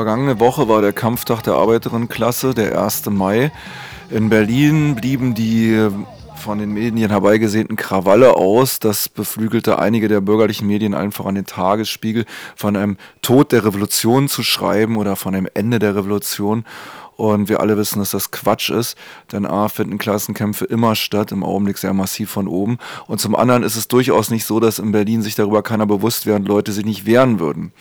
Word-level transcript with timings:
Vergangene 0.00 0.40
Woche 0.40 0.66
war 0.66 0.80
der 0.80 0.94
Kampftag 0.94 1.42
der 1.42 1.56
Arbeiterinnenklasse, 1.56 2.54
der 2.54 2.82
1. 2.82 3.10
Mai. 3.10 3.52
In 4.08 4.30
Berlin 4.30 4.94
blieben 4.94 5.34
die 5.34 5.90
von 6.36 6.58
den 6.58 6.72
Medien 6.72 7.10
herbeigesehnten 7.10 7.76
Krawalle 7.76 8.34
aus. 8.34 8.78
Das 8.78 9.10
beflügelte 9.10 9.78
einige 9.78 10.08
der 10.08 10.22
bürgerlichen 10.22 10.66
Medien 10.66 10.94
einfach 10.94 11.26
an 11.26 11.34
den 11.34 11.44
Tagesspiegel, 11.44 12.24
von 12.56 12.76
einem 12.76 12.96
Tod 13.20 13.52
der 13.52 13.66
Revolution 13.66 14.30
zu 14.30 14.42
schreiben 14.42 14.96
oder 14.96 15.16
von 15.16 15.34
einem 15.34 15.48
Ende 15.52 15.78
der 15.78 15.94
Revolution. 15.94 16.64
Und 17.18 17.50
wir 17.50 17.60
alle 17.60 17.76
wissen, 17.76 17.98
dass 17.98 18.12
das 18.12 18.30
Quatsch 18.30 18.70
ist, 18.70 18.96
denn 19.32 19.44
A 19.44 19.68
finden 19.68 19.98
Klassenkämpfe 19.98 20.64
immer 20.64 20.94
statt, 20.94 21.30
im 21.30 21.44
Augenblick 21.44 21.76
sehr 21.76 21.92
massiv 21.92 22.30
von 22.30 22.48
oben. 22.48 22.78
Und 23.06 23.20
zum 23.20 23.36
anderen 23.36 23.64
ist 23.64 23.76
es 23.76 23.86
durchaus 23.86 24.30
nicht 24.30 24.46
so, 24.46 24.60
dass 24.60 24.78
in 24.78 24.92
Berlin 24.92 25.20
sich 25.20 25.34
darüber 25.34 25.62
keiner 25.62 25.84
bewusst 25.84 26.24
wäre 26.24 26.36
und 26.36 26.48
Leute 26.48 26.72
sich 26.72 26.86
nicht 26.86 27.04
wehren 27.04 27.38
würden. 27.38 27.74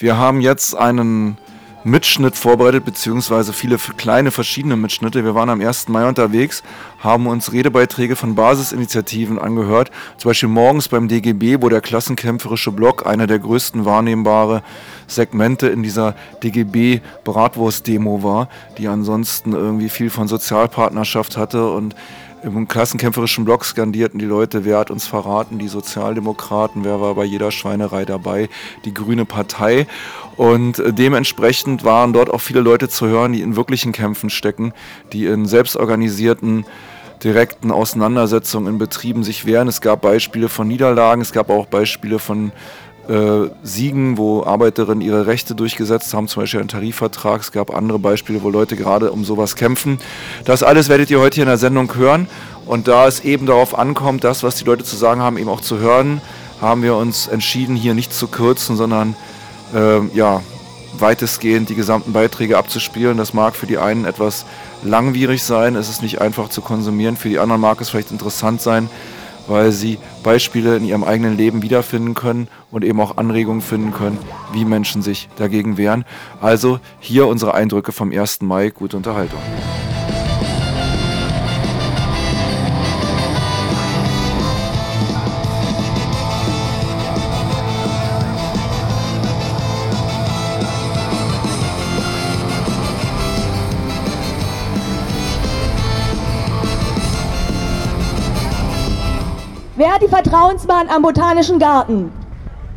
Wir 0.00 0.16
haben 0.16 0.40
jetzt 0.40 0.76
einen 0.76 1.38
Mitschnitt 1.82 2.36
vorbereitet, 2.36 2.84
beziehungsweise 2.84 3.52
viele 3.52 3.78
kleine 3.78 4.30
verschiedene 4.30 4.76
Mitschnitte. 4.76 5.24
Wir 5.24 5.34
waren 5.34 5.50
am 5.50 5.60
1. 5.60 5.88
Mai 5.88 6.06
unterwegs, 6.06 6.62
haben 7.00 7.26
uns 7.26 7.52
Redebeiträge 7.52 8.14
von 8.14 8.36
Basisinitiativen 8.36 9.40
angehört, 9.40 9.90
zum 10.16 10.28
Beispiel 10.30 10.50
morgens 10.50 10.86
beim 10.86 11.08
DGB, 11.08 11.60
wo 11.62 11.68
der 11.68 11.80
klassenkämpferische 11.80 12.70
Block 12.70 13.08
einer 13.08 13.26
der 13.26 13.40
größten 13.40 13.84
wahrnehmbare 13.84 14.62
Segmente 15.08 15.66
in 15.66 15.82
dieser 15.82 16.14
DGB-Bratwurst-Demo 16.44 18.22
war, 18.22 18.48
die 18.76 18.86
ansonsten 18.86 19.52
irgendwie 19.52 19.88
viel 19.88 20.10
von 20.10 20.28
Sozialpartnerschaft 20.28 21.36
hatte 21.36 21.70
und 21.72 21.96
im 22.42 22.68
klassenkämpferischen 22.68 23.44
Block 23.44 23.64
skandierten 23.64 24.18
die 24.18 24.26
Leute, 24.26 24.64
wer 24.64 24.78
hat 24.78 24.90
uns 24.90 25.06
verraten, 25.06 25.58
die 25.58 25.68
Sozialdemokraten, 25.68 26.84
wer 26.84 27.00
war 27.00 27.14
bei 27.14 27.24
jeder 27.24 27.50
Schweinerei 27.50 28.04
dabei, 28.04 28.48
die 28.84 28.94
Grüne 28.94 29.24
Partei. 29.24 29.86
Und 30.36 30.78
äh, 30.78 30.92
dementsprechend 30.92 31.84
waren 31.84 32.12
dort 32.12 32.30
auch 32.30 32.40
viele 32.40 32.60
Leute 32.60 32.88
zu 32.88 33.06
hören, 33.06 33.32
die 33.32 33.42
in 33.42 33.56
wirklichen 33.56 33.92
Kämpfen 33.92 34.30
stecken, 34.30 34.72
die 35.12 35.26
in 35.26 35.46
selbstorganisierten 35.46 36.64
direkten 37.22 37.72
Auseinandersetzungen 37.72 38.74
in 38.74 38.78
Betrieben 38.78 39.24
sich 39.24 39.44
wehren. 39.44 39.68
Es 39.68 39.80
gab 39.80 40.02
Beispiele 40.02 40.48
von 40.48 40.68
Niederlagen, 40.68 41.20
es 41.20 41.32
gab 41.32 41.50
auch 41.50 41.66
Beispiele 41.66 42.18
von 42.18 42.52
äh, 43.08 43.48
Siegen, 43.62 44.18
wo 44.18 44.44
Arbeiterinnen 44.44 45.00
ihre 45.00 45.26
Rechte 45.26 45.54
durchgesetzt 45.54 46.12
haben, 46.12 46.28
zum 46.28 46.42
Beispiel 46.42 46.60
einen 46.60 46.68
Tarifvertrag. 46.68 47.40
Es 47.40 47.52
gab 47.52 47.74
andere 47.74 47.98
Beispiele, 47.98 48.42
wo 48.42 48.50
Leute 48.50 48.76
gerade 48.76 49.10
um 49.12 49.24
sowas 49.24 49.56
kämpfen. 49.56 49.98
Das 50.44 50.62
alles 50.62 50.88
werdet 50.88 51.10
ihr 51.10 51.18
heute 51.18 51.36
hier 51.36 51.44
in 51.44 51.48
der 51.48 51.58
Sendung 51.58 51.94
hören. 51.94 52.28
Und 52.66 52.86
da 52.86 53.06
es 53.06 53.20
eben 53.20 53.46
darauf 53.46 53.78
ankommt, 53.78 54.24
das, 54.24 54.42
was 54.42 54.56
die 54.56 54.64
Leute 54.64 54.84
zu 54.84 54.96
sagen 54.96 55.22
haben, 55.22 55.38
eben 55.38 55.48
auch 55.48 55.62
zu 55.62 55.78
hören, 55.78 56.20
haben 56.60 56.82
wir 56.82 56.96
uns 56.96 57.28
entschieden, 57.28 57.76
hier 57.76 57.94
nicht 57.94 58.12
zu 58.12 58.28
kürzen, 58.28 58.76
sondern 58.76 59.16
äh, 59.74 60.04
ja, 60.14 60.42
weitestgehend 60.98 61.70
die 61.70 61.76
gesamten 61.76 62.12
Beiträge 62.12 62.58
abzuspielen. 62.58 63.16
Das 63.16 63.32
mag 63.32 63.56
für 63.56 63.66
die 63.66 63.78
einen 63.78 64.04
etwas 64.04 64.44
langwierig 64.82 65.42
sein, 65.42 65.76
es 65.76 65.88
ist 65.88 66.02
nicht 66.02 66.20
einfach 66.20 66.50
zu 66.50 66.60
konsumieren, 66.60 67.16
für 67.16 67.28
die 67.28 67.38
anderen 67.38 67.60
mag 67.60 67.80
es 67.80 67.88
vielleicht 67.88 68.10
interessant 68.10 68.60
sein 68.60 68.90
weil 69.48 69.72
sie 69.72 69.98
Beispiele 70.22 70.76
in 70.76 70.84
ihrem 70.84 71.04
eigenen 71.04 71.36
Leben 71.36 71.62
wiederfinden 71.62 72.14
können 72.14 72.48
und 72.70 72.84
eben 72.84 73.00
auch 73.00 73.16
Anregungen 73.16 73.62
finden 73.62 73.92
können, 73.92 74.18
wie 74.52 74.64
Menschen 74.64 75.02
sich 75.02 75.28
dagegen 75.36 75.76
wehren. 75.76 76.04
Also 76.40 76.78
hier 77.00 77.26
unsere 77.26 77.54
Eindrücke 77.54 77.92
vom 77.92 78.12
1. 78.12 78.42
Mai. 78.42 78.70
Gute 78.70 78.96
Unterhaltung. 78.96 79.40
Wer 99.78 100.00
die 100.02 100.08
Vertrauensbahn 100.08 100.88
am 100.88 101.02
Botanischen 101.02 101.60
Garten? 101.60 102.10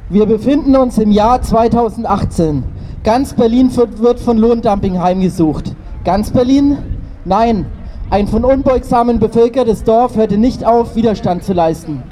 Wir 0.09 0.27
befinden 0.27 0.75
uns 0.75 0.99
im 0.99 1.09
Jahr 1.09 1.41
2018. 1.41 2.63
Ganz 3.03 3.33
Berlin 3.33 3.75
wird 3.75 4.19
von 4.19 4.37
Lohndumping 4.37 5.01
heimgesucht. 5.01 5.75
Ganz 6.03 6.29
Berlin? 6.29 6.77
Nein, 7.25 7.65
ein 8.11 8.27
von 8.27 8.45
Unbeugsamen 8.45 9.17
bevölkertes 9.17 9.83
Dorf 9.83 10.15
hörte 10.15 10.37
nicht 10.37 10.63
auf, 10.63 10.95
Widerstand 10.95 11.43
zu 11.43 11.53
leisten. 11.53 12.03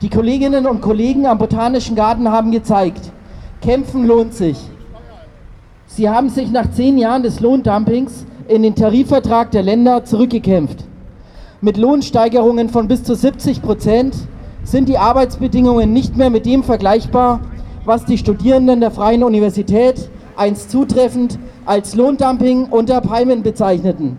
Die 0.00 0.08
Kolleginnen 0.08 0.66
und 0.66 0.80
Kollegen 0.80 1.26
am 1.26 1.36
Botanischen 1.36 1.94
Garten 1.94 2.30
haben 2.30 2.52
gezeigt, 2.52 3.12
kämpfen 3.60 4.06
lohnt 4.06 4.32
sich. 4.32 4.56
Sie 5.84 6.08
haben 6.08 6.30
sich 6.30 6.50
nach 6.50 6.70
zehn 6.70 6.96
Jahren 6.96 7.22
des 7.22 7.40
Lohndumpings 7.40 8.24
in 8.48 8.62
den 8.62 8.76
Tarifvertrag 8.76 9.50
der 9.50 9.62
Länder 9.62 10.06
zurückgekämpft. 10.06 10.86
Mit 11.64 11.76
Lohnsteigerungen 11.76 12.70
von 12.70 12.88
bis 12.88 13.04
zu 13.04 13.14
70 13.14 13.62
Prozent 13.62 14.16
sind 14.64 14.88
die 14.88 14.98
Arbeitsbedingungen 14.98 15.92
nicht 15.92 16.16
mehr 16.16 16.28
mit 16.28 16.44
dem 16.44 16.64
vergleichbar, 16.64 17.38
was 17.84 18.04
die 18.04 18.18
Studierenden 18.18 18.80
der 18.80 18.90
Freien 18.90 19.22
Universität 19.22 20.10
einst 20.34 20.72
zutreffend 20.72 21.38
als 21.64 21.94
Lohndumping 21.94 22.64
unter 22.64 23.00
Palmen 23.00 23.44
bezeichneten. 23.44 24.16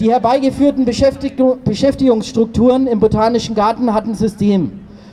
Die 0.00 0.10
herbeigeführten 0.10 0.84
Beschäftigungsstrukturen 0.84 2.88
im 2.88 2.98
Botanischen 2.98 3.54
Garten 3.54 3.94
hatten 3.94 4.16
System. 4.16 4.72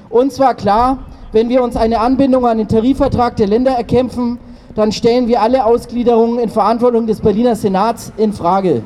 Uns 0.09 0.39
war 0.39 0.55
klar, 0.55 1.05
wenn 1.33 1.49
wir 1.49 1.61
uns 1.61 1.75
eine 1.75 1.99
Anbindung 1.99 2.47
an 2.47 2.57
den 2.57 2.67
Tarifvertrag 2.67 3.35
der 3.35 3.45
Länder 3.45 3.73
erkämpfen, 3.73 4.39
dann 4.73 4.91
stellen 4.91 5.27
wir 5.27 5.43
alle 5.43 5.65
Ausgliederungen 5.65 6.39
in 6.39 6.49
Verantwortung 6.49 7.05
des 7.05 7.21
Berliner 7.21 7.55
Senats 7.55 8.11
in 8.17 8.33
Frage. 8.33 8.81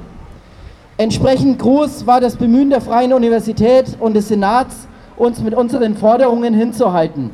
Entsprechend 1.01 1.57
groß 1.57 2.05
war 2.05 2.21
das 2.21 2.35
Bemühen 2.35 2.69
der 2.69 2.79
Freien 2.79 3.11
Universität 3.11 3.97
und 3.99 4.13
des 4.13 4.27
Senats, 4.27 4.87
uns 5.17 5.41
mit 5.41 5.55
unseren 5.55 5.95
Forderungen 5.97 6.53
hinzuhalten. 6.53 7.31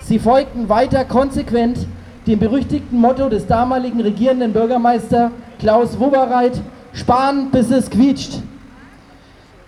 Sie 0.00 0.18
folgten 0.18 0.70
weiter 0.70 1.04
konsequent 1.04 1.86
dem 2.26 2.38
berüchtigten 2.38 2.98
Motto 2.98 3.28
des 3.28 3.46
damaligen 3.46 4.00
regierenden 4.00 4.54
Bürgermeister 4.54 5.30
Klaus 5.58 6.00
Wobereit, 6.00 6.58
sparen 6.94 7.50
bis 7.50 7.70
es 7.70 7.90
quietscht. 7.90 8.38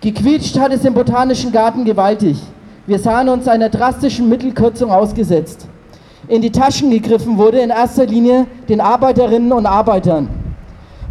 Gequietscht 0.01 0.59
hat 0.59 0.73
es 0.73 0.87
im 0.87 0.95
Botanischen 0.95 1.53
Garten 1.53 1.85
gewaltig. 1.85 2.39
Wir 2.87 2.99
sahen 2.99 3.29
uns 3.29 3.47
einer 3.47 3.69
drastischen 3.69 4.31
Mittelkürzung 4.31 4.91
ausgesetzt. 4.91 5.69
In 6.29 6.41
die 6.41 6.51
Taschen 6.51 6.91
gegriffen 6.91 7.37
wurde 7.37 7.59
in 7.59 7.69
erster 7.69 8.07
Linie 8.07 8.47
den 8.71 8.81
Arbeiterinnen 8.81 9.53
und 9.53 9.67
Arbeitern. 9.67 10.31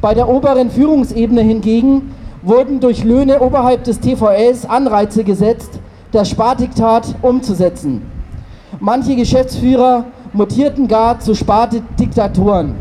Bei 0.01 0.15
der 0.15 0.27
oberen 0.27 0.71
Führungsebene 0.71 1.41
hingegen 1.41 2.12
wurden 2.43 2.79
durch 2.79 3.03
Löhne 3.03 3.39
oberhalb 3.39 3.83
des 3.83 3.99
TVLs 3.99 4.65
Anreize 4.65 5.23
gesetzt, 5.23 5.79
das 6.11 6.29
Spardiktat 6.29 7.15
umzusetzen. 7.21 8.01
Manche 8.79 9.15
Geschäftsführer 9.15 10.05
mutierten 10.33 10.87
gar 10.87 11.19
zu 11.19 11.35
Spardiktatoren. 11.35 12.75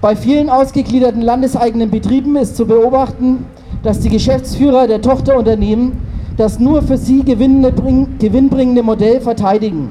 Bei 0.00 0.16
vielen 0.16 0.50
ausgegliederten 0.50 1.22
landeseigenen 1.22 1.90
Betrieben 1.90 2.36
ist 2.36 2.56
zu 2.56 2.66
beobachten, 2.66 3.46
dass 3.82 4.00
die 4.00 4.08
Geschäftsführer 4.08 4.86
der 4.86 5.02
Tochterunternehmen 5.02 5.92
das 6.36 6.58
nur 6.60 6.82
für 6.82 6.96
sie 6.96 7.24
gewinnbringende 7.24 8.82
Modell 8.82 9.20
verteidigen, 9.20 9.90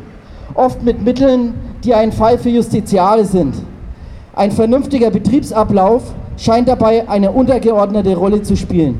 oft 0.53 0.81
mit 0.81 1.03
Mitteln, 1.03 1.53
die 1.83 1.93
ein 1.93 2.11
Fall 2.11 2.37
für 2.37 2.49
Justiziale 2.49 3.25
sind. 3.25 3.55
Ein 4.33 4.51
vernünftiger 4.51 5.11
Betriebsablauf 5.11 6.03
scheint 6.37 6.67
dabei 6.67 7.09
eine 7.09 7.31
untergeordnete 7.31 8.15
Rolle 8.15 8.41
zu 8.41 8.55
spielen. 8.55 8.99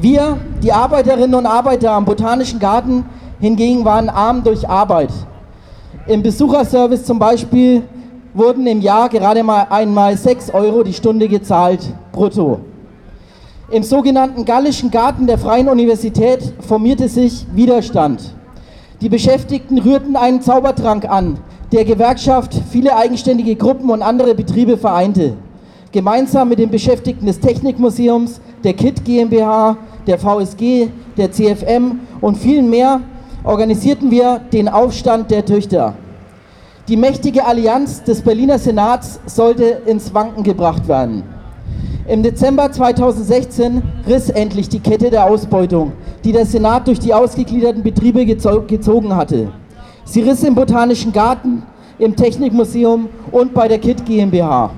Wir, 0.00 0.38
die 0.62 0.72
Arbeiterinnen 0.72 1.34
und 1.34 1.46
Arbeiter 1.46 1.92
am 1.92 2.04
Botanischen 2.04 2.58
Garten, 2.58 3.04
hingegen 3.40 3.84
waren 3.84 4.08
arm 4.08 4.42
durch 4.42 4.68
Arbeit. 4.68 5.10
Im 6.06 6.22
Besucherservice 6.22 7.04
zum 7.04 7.18
Beispiel 7.18 7.82
wurden 8.34 8.66
im 8.66 8.80
Jahr 8.80 9.08
gerade 9.08 9.42
mal 9.42 9.66
einmal 9.70 10.16
6 10.16 10.50
Euro 10.54 10.82
die 10.82 10.92
Stunde 10.92 11.28
gezahlt, 11.28 11.80
brutto. 12.12 12.60
Im 13.70 13.82
sogenannten 13.82 14.44
Gallischen 14.44 14.90
Garten 14.90 15.26
der 15.26 15.36
Freien 15.36 15.68
Universität 15.68 16.54
formierte 16.66 17.08
sich 17.08 17.46
Widerstand. 17.52 18.34
Die 19.00 19.08
Beschäftigten 19.08 19.78
rührten 19.78 20.16
einen 20.16 20.40
Zaubertrank 20.40 21.08
an, 21.08 21.38
der 21.72 21.84
Gewerkschaft 21.84 22.58
viele 22.70 22.96
eigenständige 22.96 23.56
Gruppen 23.56 23.90
und 23.90 24.02
andere 24.02 24.34
Betriebe 24.34 24.78
vereinte. 24.78 25.34
Gemeinsam 25.90 26.50
mit 26.50 26.58
den 26.58 26.70
Beschäftigten 26.70 27.24
des 27.24 27.40
Technikmuseums, 27.40 28.42
der 28.62 28.74
KIT 28.74 29.06
GmbH, 29.06 29.78
der 30.06 30.18
VSG, 30.18 30.88
der 31.16 31.32
CFM 31.32 32.00
und 32.20 32.36
vielen 32.36 32.68
mehr 32.68 33.00
organisierten 33.42 34.10
wir 34.10 34.38
den 34.52 34.68
Aufstand 34.68 35.30
der 35.30 35.46
Töchter. 35.46 35.94
Die 36.88 36.96
mächtige 36.98 37.46
Allianz 37.46 38.02
des 38.02 38.20
Berliner 38.20 38.58
Senats 38.58 39.18
sollte 39.24 39.64
ins 39.86 40.12
Wanken 40.12 40.42
gebracht 40.42 40.86
werden. 40.88 41.22
Im 42.06 42.22
Dezember 42.22 42.70
2016 42.70 43.82
riss 44.06 44.28
endlich 44.28 44.68
die 44.68 44.80
Kette 44.80 45.08
der 45.08 45.24
Ausbeutung, 45.24 45.92
die 46.22 46.32
der 46.32 46.44
Senat 46.44 46.86
durch 46.86 46.98
die 46.98 47.14
ausgegliederten 47.14 47.82
Betriebe 47.82 48.26
gezogen 48.26 49.16
hatte. 49.16 49.52
Sie 50.04 50.20
riss 50.20 50.42
im 50.42 50.54
Botanischen 50.54 51.12
Garten, 51.12 51.62
im 51.98 52.14
Technikmuseum 52.14 53.08
und 53.30 53.54
bei 53.54 53.68
der 53.68 53.78
KIT 53.78 54.04
GmbH. 54.04 54.70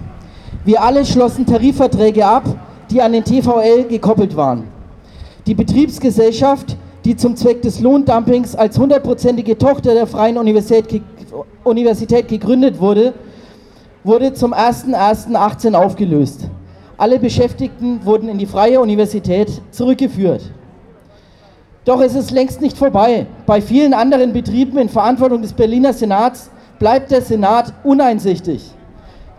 Wir 0.64 0.82
alle 0.82 1.06
schlossen 1.06 1.46
Tarifverträge 1.46 2.26
ab, 2.26 2.44
die 2.90 3.00
an 3.00 3.12
den 3.12 3.24
TVL 3.24 3.84
gekoppelt 3.88 4.36
waren. 4.36 4.64
Die 5.46 5.54
Betriebsgesellschaft, 5.54 6.76
die 7.06 7.16
zum 7.16 7.34
Zweck 7.34 7.62
des 7.62 7.80
Lohndumpings 7.80 8.54
als 8.54 8.78
hundertprozentige 8.78 9.56
Tochter 9.56 9.94
der 9.94 10.06
Freien 10.06 10.36
Universität, 10.36 11.02
Universität 11.64 12.28
gegründet 12.28 12.78
wurde, 12.78 13.14
wurde 14.04 14.34
zum 14.34 14.52
01.01.18 14.52 15.74
aufgelöst. 15.74 16.48
Alle 16.98 17.18
Beschäftigten 17.18 18.04
wurden 18.04 18.28
in 18.28 18.36
die 18.36 18.44
Freie 18.44 18.80
Universität 18.80 19.62
zurückgeführt. 19.70 20.42
Doch 21.86 22.02
es 22.02 22.14
ist 22.14 22.30
längst 22.30 22.60
nicht 22.60 22.76
vorbei. 22.76 23.26
Bei 23.46 23.62
vielen 23.62 23.94
anderen 23.94 24.34
Betrieben 24.34 24.76
in 24.76 24.90
Verantwortung 24.90 25.40
des 25.40 25.54
Berliner 25.54 25.94
Senats 25.94 26.50
bleibt 26.78 27.10
der 27.10 27.22
Senat 27.22 27.72
uneinsichtig, 27.84 28.74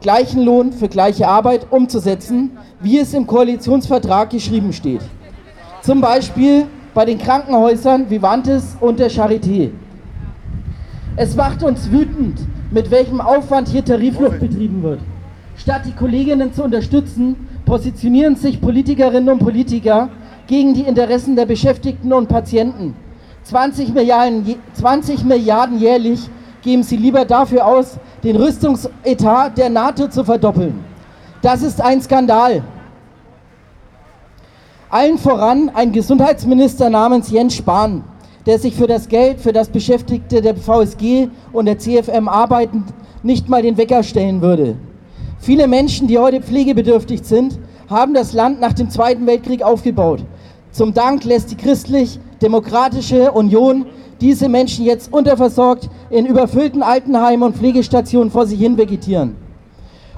gleichen 0.02 0.42
Lohn 0.44 0.74
für 0.74 0.90
gleiche 0.90 1.28
Arbeit 1.28 1.68
umzusetzen, 1.70 2.58
wie 2.82 2.98
es 2.98 3.14
im 3.14 3.28
Koalitionsvertrag 3.28 4.32
geschrieben 4.32 4.74
steht. 4.74 5.02
Zum 5.82 6.02
Beispiel 6.02 6.66
bei 6.94 7.06
den 7.06 7.20
Krankenhäusern 7.20 8.10
Vivantes 8.10 8.76
und 8.82 9.00
der 9.00 9.10
Charité. 9.10 9.70
Es 11.16 11.36
macht 11.36 11.64
uns 11.64 11.92
wütend, 11.92 12.40
mit 12.72 12.90
welchem 12.90 13.22
Aufwand 13.22 13.70
hier 13.70 13.86
Tarifluft 13.86 14.40
betrieben 14.40 14.82
wird. 14.84 15.00
Statt 15.56 15.84
die 15.86 15.92
Kolleginnen 15.92 16.54
zu 16.54 16.64
unterstützen, 16.64 17.36
positionieren 17.66 18.36
sich 18.36 18.60
Politikerinnen 18.60 19.30
und 19.30 19.40
Politiker 19.40 20.10
gegen 20.48 20.74
die 20.74 20.82
Interessen 20.82 21.36
der 21.36 21.46
Beschäftigten 21.46 22.12
und 22.12 22.28
Patienten. 22.28 22.96
20 23.44 23.94
Milliarden, 23.94 24.56
20 24.74 25.24
Milliarden 25.26 25.80
jährlich 25.80 26.30
geben 26.62 26.84
sie 26.84 26.98
lieber 26.98 27.26
dafür 27.26 27.66
aus, 27.66 27.98
den 28.24 28.36
Rüstungsetat 28.36 29.58
der 29.58 29.70
NATO 29.70 30.08
zu 30.08 30.24
verdoppeln. 30.24 30.84
Das 31.42 31.62
ist 31.62 31.82
ein 31.82 32.02
Skandal. 32.02 32.64
Allen 34.90 35.18
voran 35.18 35.72
ein 35.74 35.92
Gesundheitsminister 35.92 36.90
namens 36.90 37.32
Jens 37.32 37.56
Spahn, 37.56 38.04
der 38.46 38.60
sich 38.60 38.76
für 38.76 38.88
das 38.88 39.08
Geld, 39.08 39.40
für 39.40 39.54
das 39.54 39.70
Beschäftigte 39.70 40.42
der 40.42 40.56
VSG 40.56 41.30
und 41.54 41.66
der 41.66 41.80
CFM 41.80 42.28
arbeiten, 42.28 42.84
nicht 43.24 43.50
mal 43.50 43.62
den 43.62 43.78
Wecker 43.78 44.04
stellen 44.04 44.42
würde. 44.42 44.76
Viele 45.40 45.68
Menschen, 45.68 46.08
die 46.08 46.20
heute 46.20 46.42
pflegebedürftig 46.42 47.22
sind, 47.24 47.58
haben 47.90 48.14
das 48.14 48.34
Land 48.34 48.60
nach 48.60 48.74
dem 48.74 48.90
Zweiten 48.90 49.26
Weltkrieg 49.26 49.64
aufgebaut. 49.64 50.24
Zum 50.72 50.94
Dank 50.94 51.24
lässt 51.24 51.52
die 51.52 51.58
christlich-demokratische 51.58 53.32
Union 53.32 53.86
diese 54.22 54.48
Menschen 54.48 54.86
jetzt 54.86 55.12
unterversorgt 55.12 55.90
in 56.10 56.26
überfüllten 56.26 56.84
Altenheimen 56.84 57.44
und 57.44 57.58
Pflegestationen 57.58 58.32
vor 58.32 58.46
sich 58.46 58.60
hin 58.60 58.78
vegetieren. 58.78 59.36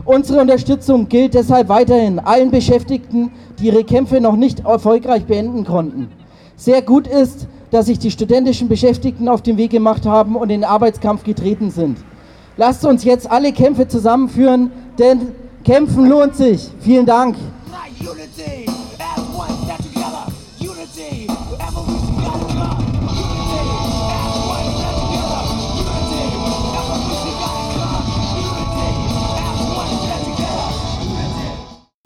Unsere 0.05 0.41
Unterstützung 0.41 1.07
gilt 1.07 1.33
deshalb 1.33 1.69
weiterhin 1.69 2.19
allen 2.19 2.51
Beschäftigten, 2.51 3.31
die 3.57 3.67
ihre 3.67 3.85
Kämpfe 3.85 4.19
noch 4.19 4.35
nicht 4.35 4.65
erfolgreich 4.65 5.23
beenden 5.25 5.63
konnten. 5.63 6.09
Sehr 6.57 6.81
gut 6.81 7.07
ist, 7.07 7.47
dass 7.71 7.85
sich 7.85 7.99
die 7.99 8.11
studentischen 8.11 8.67
Beschäftigten 8.67 9.29
auf 9.29 9.41
den 9.41 9.57
Weg 9.57 9.71
gemacht 9.71 10.05
haben 10.05 10.35
und 10.35 10.49
in 10.49 10.61
den 10.61 10.69
Arbeitskampf 10.69 11.23
getreten 11.23 11.71
sind. 11.71 11.97
Lasst 12.57 12.85
uns 12.85 13.03
jetzt 13.05 13.31
alle 13.31 13.53
Kämpfe 13.53 13.87
zusammenführen, 13.87 14.71
denn 14.99 15.29
Kämpfen 15.63 16.07
lohnt 16.07 16.35
sich. 16.35 16.69
Vielen 16.81 17.05
Dank. 17.05 17.35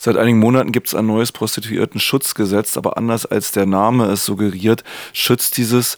Seit 0.08 0.16
einigen 0.16 0.40
Monaten 0.40 0.72
gibt 0.72 0.88
es 0.88 0.96
ein 0.96 1.06
neues 1.06 1.34
Prostituierten-Schutzgesetz, 1.34 2.78
aber 2.78 2.96
anders 2.96 3.26
als 3.26 3.52
der 3.52 3.66
Name 3.66 4.06
es 4.06 4.24
suggeriert, 4.24 4.86
schützt 5.12 5.58
dieses 5.58 5.98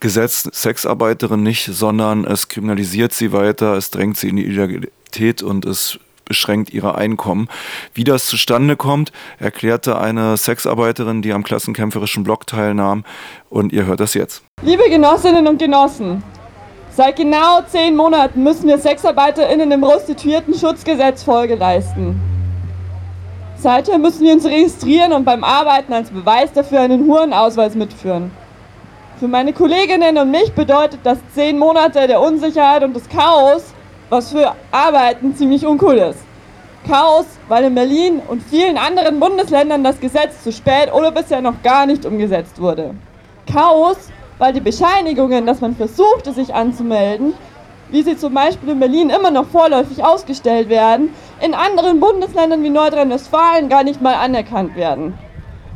Gesetz 0.00 0.42
Sexarbeiterinnen 0.52 1.44
nicht, 1.44 1.64
sondern 1.64 2.26
es 2.26 2.48
kriminalisiert 2.48 3.14
sie 3.14 3.32
weiter, 3.32 3.72
es 3.72 3.90
drängt 3.90 4.18
sie 4.18 4.28
in 4.28 4.36
die 4.36 4.44
Illegalität 4.44 5.42
und 5.42 5.64
es 5.64 5.98
beschränkt 6.26 6.74
ihre 6.74 6.96
Einkommen. 6.96 7.48
Wie 7.94 8.04
das 8.04 8.26
zustande 8.26 8.76
kommt, 8.76 9.12
erklärte 9.38 9.98
eine 9.98 10.36
Sexarbeiterin, 10.36 11.22
die 11.22 11.32
am 11.32 11.42
klassenkämpferischen 11.42 12.24
Block 12.24 12.46
teilnahm. 12.46 13.02
Und 13.48 13.72
ihr 13.72 13.86
hört 13.86 14.00
das 14.00 14.12
jetzt. 14.12 14.42
Liebe 14.60 14.90
Genossinnen 14.90 15.46
und 15.46 15.58
Genossen, 15.58 16.22
seit 16.90 17.16
genau 17.16 17.62
zehn 17.66 17.96
Monaten 17.96 18.42
müssen 18.42 18.68
wir 18.68 18.76
SexarbeiterInnen 18.76 19.72
im 19.72 19.80
Prostituierten-Schutzgesetz 19.80 21.22
Folge 21.22 21.54
leisten. 21.54 22.37
Seither 23.60 23.98
müssen 23.98 24.24
wir 24.24 24.34
uns 24.34 24.46
registrieren 24.46 25.12
und 25.12 25.24
beim 25.24 25.42
Arbeiten 25.42 25.92
als 25.92 26.10
Beweis 26.10 26.52
dafür 26.52 26.80
einen 26.80 27.08
Hurenausweis 27.08 27.74
mitführen. 27.74 28.30
Für 29.18 29.26
meine 29.26 29.52
Kolleginnen 29.52 30.16
und 30.16 30.30
mich 30.30 30.52
bedeutet 30.52 31.00
das 31.02 31.18
zehn 31.34 31.58
Monate 31.58 32.06
der 32.06 32.20
Unsicherheit 32.20 32.84
und 32.84 32.94
des 32.94 33.08
Chaos, 33.08 33.74
was 34.10 34.30
für 34.30 34.54
Arbeiten 34.70 35.34
ziemlich 35.34 35.66
uncool 35.66 35.96
ist. 35.96 36.20
Chaos, 36.86 37.26
weil 37.48 37.64
in 37.64 37.74
Berlin 37.74 38.22
und 38.28 38.44
vielen 38.44 38.78
anderen 38.78 39.18
Bundesländern 39.18 39.82
das 39.82 39.98
Gesetz 39.98 40.44
zu 40.44 40.52
spät 40.52 40.92
oder 40.94 41.10
bisher 41.10 41.40
noch 41.40 41.60
gar 41.64 41.84
nicht 41.84 42.06
umgesetzt 42.06 42.60
wurde. 42.60 42.94
Chaos, 43.52 43.96
weil 44.38 44.52
die 44.52 44.60
Bescheinigungen, 44.60 45.46
dass 45.46 45.60
man 45.60 45.74
versuchte, 45.74 46.32
sich 46.32 46.54
anzumelden, 46.54 47.34
wie 47.90 48.02
sie 48.02 48.16
zum 48.16 48.34
Beispiel 48.34 48.70
in 48.70 48.80
Berlin 48.80 49.10
immer 49.10 49.30
noch 49.30 49.46
vorläufig 49.46 50.04
ausgestellt 50.04 50.68
werden, 50.68 51.10
in 51.40 51.54
anderen 51.54 52.00
Bundesländern 52.00 52.62
wie 52.62 52.70
Nordrhein-Westfalen 52.70 53.68
gar 53.68 53.84
nicht 53.84 54.02
mal 54.02 54.14
anerkannt 54.14 54.76
werden. 54.76 55.14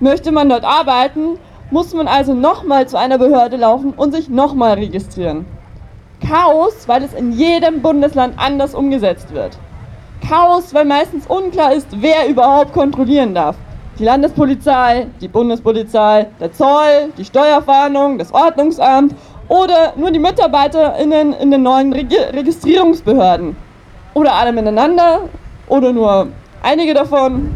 Möchte 0.01 0.33
man 0.33 0.49
dort 0.49 0.65
arbeiten, 0.65 1.39
muss 1.71 1.95
man 1.95 2.09
also 2.09 2.35
nochmal 2.35 2.87
zu 2.87 2.99
einer 2.99 3.19
Behörde 3.19 3.57
laufen 3.57 3.95
und 3.97 4.13
sich 4.13 4.29
nochmal 4.29 4.75
registrieren. 4.75 5.47
Chaos, 6.27 6.87
weil 6.87 7.03
es 7.03 7.15
in 7.15 7.33
jedem 7.33 7.83
Bundesland 7.83 8.35
anders 8.37 8.75
umgesetzt 8.75 9.33
wird. 9.33 9.57
Chaos, 10.29 10.73
weil 10.73 10.85
meistens 10.85 11.27
unklar 11.27 11.73
ist, 11.73 11.89
wer 12.01 12.29
überhaupt 12.29 12.73
kontrollieren 12.73 13.35
darf. 13.35 13.57
Die 13.99 14.05
Landespolizei, 14.05 15.09
die 15.21 15.29
Bundespolizei, 15.29 16.27
der 16.41 16.53
Zoll, 16.53 17.13
die 17.19 17.25
Steuerfahndung, 17.25 18.19
das 18.19 18.33
Ordnungsamt 18.33 19.15
oder 19.53 19.93
nur 19.97 20.11
die 20.11 20.19
MitarbeiterInnen 20.19 21.35
in 21.35 21.51
den 21.51 21.63
neuen 21.63 21.93
Registrierungsbehörden. 21.93 23.55
Oder 24.15 24.33
alle 24.33 24.51
miteinander 24.51 25.29
oder 25.69 25.93
nur 25.93 26.29
einige 26.63 26.95
davon. 26.95 27.53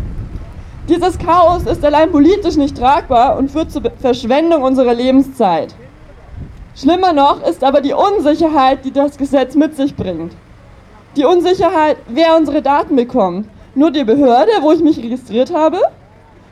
Dieses 0.91 1.19
Chaos 1.19 1.63
ist 1.63 1.83
allein 1.83 2.13
politisch 2.13 2.57
nicht 2.57 2.77
tragbar 2.77 3.39
und 3.39 3.51
führt 3.51 3.73
zur 3.73 3.83
Verschwendung 3.99 4.63
unserer 4.63 4.93
Lebenszeit. 4.93 5.75
Schlimmer 6.75 7.15
noch 7.15 7.43
ist 7.43 7.65
aber 7.65 7.81
die 7.81 7.95
Unsicherheit, 7.95 8.85
die 8.85 8.93
das 8.93 9.17
Gesetz 9.17 9.55
mit 9.55 9.75
sich 9.75 9.97
bringt. 9.97 10.33
Die 11.17 11.25
Unsicherheit, 11.25 11.97
wer 12.09 12.37
unsere 12.37 12.61
Daten 12.61 12.95
bekommt. 12.95 13.49
Nur 13.75 13.91
die 13.91 14.05
Behörde, 14.05 14.53
wo 14.61 14.73
ich 14.73 14.81
mich 14.81 14.99
registriert 14.99 15.53
habe? 15.53 15.79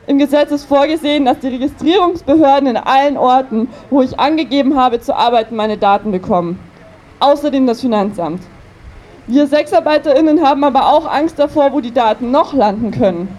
Im 0.07 0.19
Gesetz 0.19 0.51
ist 0.51 0.65
vorgesehen, 0.65 1.25
dass 1.25 1.39
die 1.39 1.47
Registrierungsbehörden 1.47 2.69
in 2.69 2.77
allen 2.77 3.17
Orten, 3.17 3.69
wo 3.89 4.03
ich 4.03 4.19
angegeben 4.19 4.77
habe 4.77 5.01
zu 5.01 5.15
arbeiten, 5.15 5.55
meine 5.55 5.77
Daten 5.77 6.11
bekommen. 6.11 6.59
Außerdem 7.19 7.65
das 7.65 7.81
Finanzamt. 7.81 8.43
Wir 9.25 9.47
SexarbeiterInnen 9.47 10.45
haben 10.45 10.63
aber 10.63 10.93
auch 10.93 11.11
Angst 11.11 11.39
davor, 11.39 11.73
wo 11.73 11.79
die 11.79 11.93
Daten 11.93 12.29
noch 12.29 12.53
landen 12.53 12.91
können. 12.91 13.35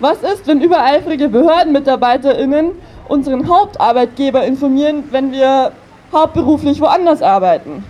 Was 0.00 0.24
ist, 0.24 0.48
wenn 0.48 0.60
übereifrige 0.60 1.28
BehördenmitarbeiterInnen 1.28 2.72
unseren 3.08 3.48
Hauptarbeitgeber 3.48 4.42
informieren, 4.42 5.04
wenn 5.12 5.30
wir 5.30 5.70
hauptberuflich 6.12 6.80
woanders 6.80 7.22
arbeiten? 7.22 7.84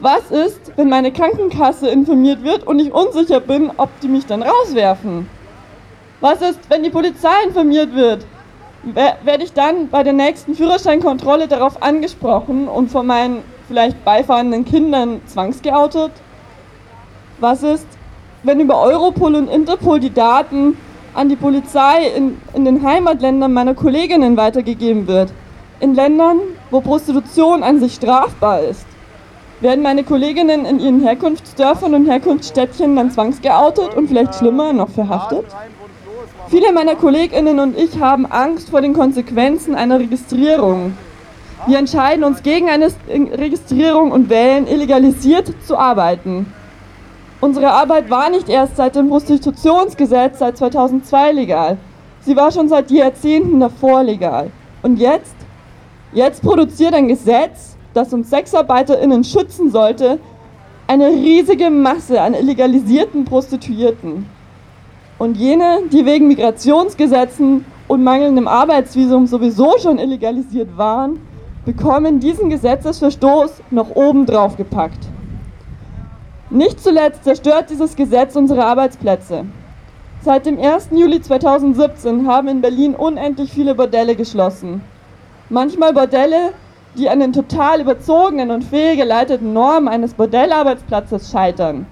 Was 0.00 0.32
ist, 0.32 0.72
wenn 0.74 0.88
meine 0.88 1.12
Krankenkasse 1.12 1.88
informiert 1.88 2.42
wird 2.42 2.66
und 2.66 2.80
ich 2.80 2.92
unsicher 2.92 3.38
bin, 3.38 3.70
ob 3.76 3.88
die 4.00 4.08
mich 4.08 4.26
dann 4.26 4.42
rauswerfen? 4.42 5.28
Was 6.20 6.40
ist, 6.40 6.60
wenn 6.68 6.82
die 6.82 6.90
Polizei 6.90 7.34
informiert 7.46 7.94
wird? 7.94 8.26
Werde 8.84 9.44
ich 9.44 9.52
dann 9.52 9.88
bei 9.88 10.02
der 10.02 10.12
nächsten 10.12 10.54
Führerscheinkontrolle 10.54 11.48
darauf 11.48 11.82
angesprochen 11.82 12.68
und 12.68 12.90
von 12.90 13.06
meinen 13.06 13.42
vielleicht 13.66 14.04
beifahrenden 14.04 14.64
Kindern 14.64 15.22
zwangsgeoutet? 15.26 16.12
Was 17.40 17.62
ist, 17.62 17.86
wenn 18.42 18.60
über 18.60 18.80
Europol 18.80 19.34
und 19.34 19.48
Interpol 19.48 20.00
die 20.00 20.12
Daten 20.12 20.76
an 21.14 21.28
die 21.28 21.36
Polizei 21.36 22.08
in, 22.14 22.40
in 22.52 22.64
den 22.64 22.86
Heimatländern 22.86 23.52
meiner 23.52 23.74
Kolleginnen 23.74 24.36
weitergegeben 24.36 25.06
wird? 25.06 25.32
In 25.80 25.94
Ländern, 25.94 26.38
wo 26.70 26.80
Prostitution 26.80 27.62
an 27.62 27.80
sich 27.80 27.94
strafbar 27.94 28.60
ist? 28.60 28.86
Werden 29.60 29.82
meine 29.82 30.04
Kolleginnen 30.04 30.66
in 30.66 30.78
ihren 30.78 31.00
Herkunftsdörfern 31.00 31.94
und 31.94 32.06
Herkunftsstädtchen 32.06 32.96
dann 32.96 33.10
zwangsgeoutet 33.10 33.94
und 33.94 34.08
vielleicht 34.08 34.34
schlimmer 34.34 34.72
noch 34.72 34.90
verhaftet? 34.90 35.46
Viele 36.48 36.72
meiner 36.72 36.94
Kolleginnen 36.94 37.58
und 37.58 37.78
ich 37.78 37.98
haben 38.00 38.26
Angst 38.26 38.68
vor 38.68 38.82
den 38.82 38.92
Konsequenzen 38.92 39.74
einer 39.74 39.98
Registrierung. 39.98 40.96
Wir 41.66 41.78
entscheiden 41.78 42.22
uns 42.22 42.42
gegen 42.42 42.68
eine 42.68 42.88
Registrierung 43.08 44.12
und 44.12 44.28
wählen, 44.28 44.66
illegalisiert 44.66 45.50
zu 45.66 45.78
arbeiten. 45.78 46.52
Unsere 47.40 47.70
Arbeit 47.70 48.10
war 48.10 48.28
nicht 48.28 48.48
erst 48.48 48.76
seit 48.76 48.94
dem 48.94 49.08
Prostitutionsgesetz 49.08 50.38
seit 50.38 50.58
2002 50.58 51.32
legal. 51.32 51.78
Sie 52.20 52.36
war 52.36 52.52
schon 52.52 52.68
seit 52.68 52.90
Jahrzehnten 52.90 53.60
davor 53.60 54.02
legal. 54.02 54.50
Und 54.82 54.98
jetzt? 54.98 55.34
Jetzt 56.12 56.42
produziert 56.42 56.94
ein 56.94 57.08
Gesetz, 57.08 57.76
das 57.94 58.12
uns 58.12 58.28
SexarbeiterInnen 58.28 59.24
schützen 59.24 59.70
sollte, 59.70 60.18
eine 60.86 61.08
riesige 61.08 61.70
Masse 61.70 62.20
an 62.20 62.34
illegalisierten 62.34 63.24
Prostituierten. 63.24 64.26
Und 65.24 65.38
jene, 65.38 65.84
die 65.90 66.04
wegen 66.04 66.28
Migrationsgesetzen 66.28 67.64
und 67.88 68.04
mangelndem 68.04 68.46
Arbeitsvisum 68.46 69.26
sowieso 69.26 69.78
schon 69.78 69.96
illegalisiert 69.96 70.76
waren, 70.76 71.18
bekommen 71.64 72.20
diesen 72.20 72.50
Gesetzesverstoß 72.50 73.62
noch 73.70 73.96
obendrauf 73.96 74.58
gepackt. 74.58 74.98
Nicht 76.50 76.78
zuletzt 76.78 77.24
zerstört 77.24 77.70
dieses 77.70 77.96
Gesetz 77.96 78.36
unsere 78.36 78.66
Arbeitsplätze. 78.66 79.46
Seit 80.20 80.44
dem 80.44 80.60
1. 80.60 80.90
Juli 80.90 81.22
2017 81.22 82.28
haben 82.28 82.48
in 82.48 82.60
Berlin 82.60 82.94
unendlich 82.94 83.50
viele 83.50 83.74
Bordelle 83.74 84.16
geschlossen. 84.16 84.82
Manchmal 85.48 85.94
Bordelle, 85.94 86.52
die 86.98 87.08
an 87.08 87.20
den 87.20 87.32
total 87.32 87.80
überzogenen 87.80 88.50
und 88.50 88.62
fehlgeleiteten 88.62 89.54
Normen 89.54 89.88
eines 89.88 90.12
Bordellarbeitsplatzes 90.12 91.30
scheitern. 91.30 91.86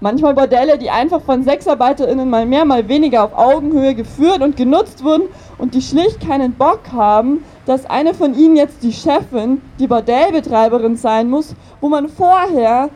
Manchmal 0.00 0.34
Bordelle, 0.34 0.76
die 0.76 0.90
einfach 0.90 1.22
von 1.22 1.42
SexarbeiterInnen 1.42 2.28
mal 2.28 2.44
mehr, 2.44 2.66
mal 2.66 2.86
weniger 2.86 3.24
auf 3.24 3.36
Augenhöhe 3.36 3.94
geführt 3.94 4.42
und 4.42 4.54
genutzt 4.54 5.02
wurden 5.02 5.28
und 5.56 5.74
die 5.74 5.80
schlicht 5.80 6.20
keinen 6.20 6.52
Bock 6.52 6.80
haben, 6.92 7.42
dass 7.64 7.88
eine 7.88 8.12
von 8.12 8.34
ihnen 8.34 8.56
jetzt 8.56 8.82
die 8.82 8.92
Chefin, 8.92 9.62
die 9.78 9.86
Bordellbetreiberin 9.86 10.96
sein 10.96 11.30
muss, 11.30 11.54
wo 11.80 11.88
man 11.88 12.10
vorher 12.10 12.90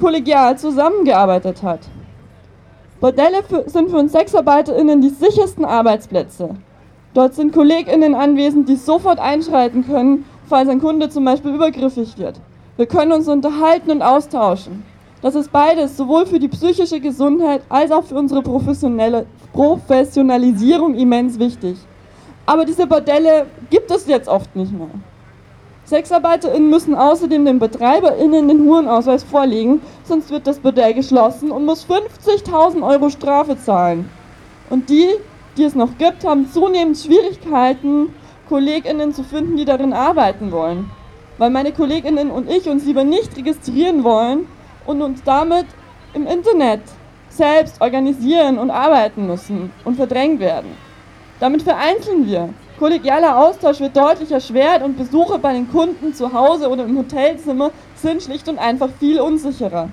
kollegial 0.00 0.58
zusammengearbeitet 0.58 1.62
hat. 1.62 1.80
Bordelle 3.00 3.44
sind 3.66 3.90
für 3.90 3.98
uns 3.98 4.10
SexarbeiterInnen 4.10 5.00
die 5.00 5.10
sichersten 5.10 5.64
Arbeitsplätze. 5.64 6.56
Dort 7.14 7.34
sind 7.34 7.54
KollegInnen 7.54 8.16
anwesend, 8.16 8.68
die 8.68 8.74
sofort 8.74 9.20
einschreiten 9.20 9.86
können, 9.86 10.24
falls 10.48 10.68
ein 10.68 10.80
Kunde 10.80 11.10
zum 11.10 11.24
Beispiel 11.24 11.54
übergriffig 11.54 12.18
wird. 12.18 12.40
Wir 12.76 12.86
können 12.86 13.12
uns 13.12 13.28
unterhalten 13.28 13.92
und 13.92 14.02
austauschen. 14.02 14.82
Das 15.20 15.34
ist 15.34 15.50
beides 15.50 15.96
sowohl 15.96 16.26
für 16.26 16.38
die 16.38 16.48
psychische 16.48 17.00
Gesundheit 17.00 17.62
als 17.68 17.90
auch 17.90 18.04
für 18.04 18.14
unsere 18.14 18.40
professionelle 18.40 19.26
Professionalisierung 19.52 20.94
immens 20.94 21.38
wichtig. 21.40 21.76
Aber 22.46 22.64
diese 22.64 22.86
Bordelle 22.86 23.46
gibt 23.68 23.90
es 23.90 24.06
jetzt 24.06 24.28
oft 24.28 24.54
nicht 24.54 24.72
mehr. 24.72 24.88
SexarbeiterInnen 25.86 26.70
müssen 26.70 26.94
außerdem 26.94 27.44
den 27.44 27.58
BetreiberInnen 27.58 28.46
den 28.46 28.64
Hurenausweis 28.64 29.24
vorlegen, 29.24 29.80
sonst 30.04 30.30
wird 30.30 30.46
das 30.46 30.60
Bordell 30.60 30.94
geschlossen 30.94 31.50
und 31.50 31.64
muss 31.64 31.86
50.000 31.86 32.86
Euro 32.86 33.10
Strafe 33.10 33.58
zahlen. 33.58 34.08
Und 34.70 34.88
die, 34.88 35.08
die 35.56 35.64
es 35.64 35.74
noch 35.74 35.98
gibt, 35.98 36.24
haben 36.24 36.48
zunehmend 36.52 36.98
Schwierigkeiten, 36.98 38.10
KollegInnen 38.48 39.14
zu 39.14 39.24
finden, 39.24 39.56
die 39.56 39.64
darin 39.64 39.92
arbeiten 39.92 40.52
wollen. 40.52 40.90
Weil 41.38 41.50
meine 41.50 41.72
KollegInnen 41.72 42.30
und 42.30 42.50
ich 42.50 42.68
uns 42.68 42.84
lieber 42.84 43.04
nicht 43.04 43.36
registrieren 43.36 44.04
wollen, 44.04 44.46
und 44.88 45.02
uns 45.02 45.22
damit 45.22 45.66
im 46.14 46.26
Internet 46.26 46.80
selbst 47.28 47.80
organisieren 47.80 48.58
und 48.58 48.70
arbeiten 48.70 49.26
müssen 49.26 49.70
und 49.84 49.96
verdrängt 49.96 50.40
werden. 50.40 50.72
Damit 51.40 51.62
vereinzeln 51.62 52.26
wir. 52.26 52.48
Kollegialer 52.78 53.36
Austausch 53.38 53.80
wird 53.80 53.96
deutlich 53.96 54.32
erschwert 54.32 54.82
und 54.82 54.96
Besuche 54.96 55.38
bei 55.38 55.52
den 55.52 55.70
Kunden 55.70 56.14
zu 56.14 56.32
Hause 56.32 56.68
oder 56.68 56.84
im 56.84 56.96
Hotelzimmer 56.96 57.70
sind 57.96 58.22
schlicht 58.22 58.48
und 58.48 58.58
einfach 58.58 58.88
viel 58.98 59.20
unsicherer. 59.20 59.90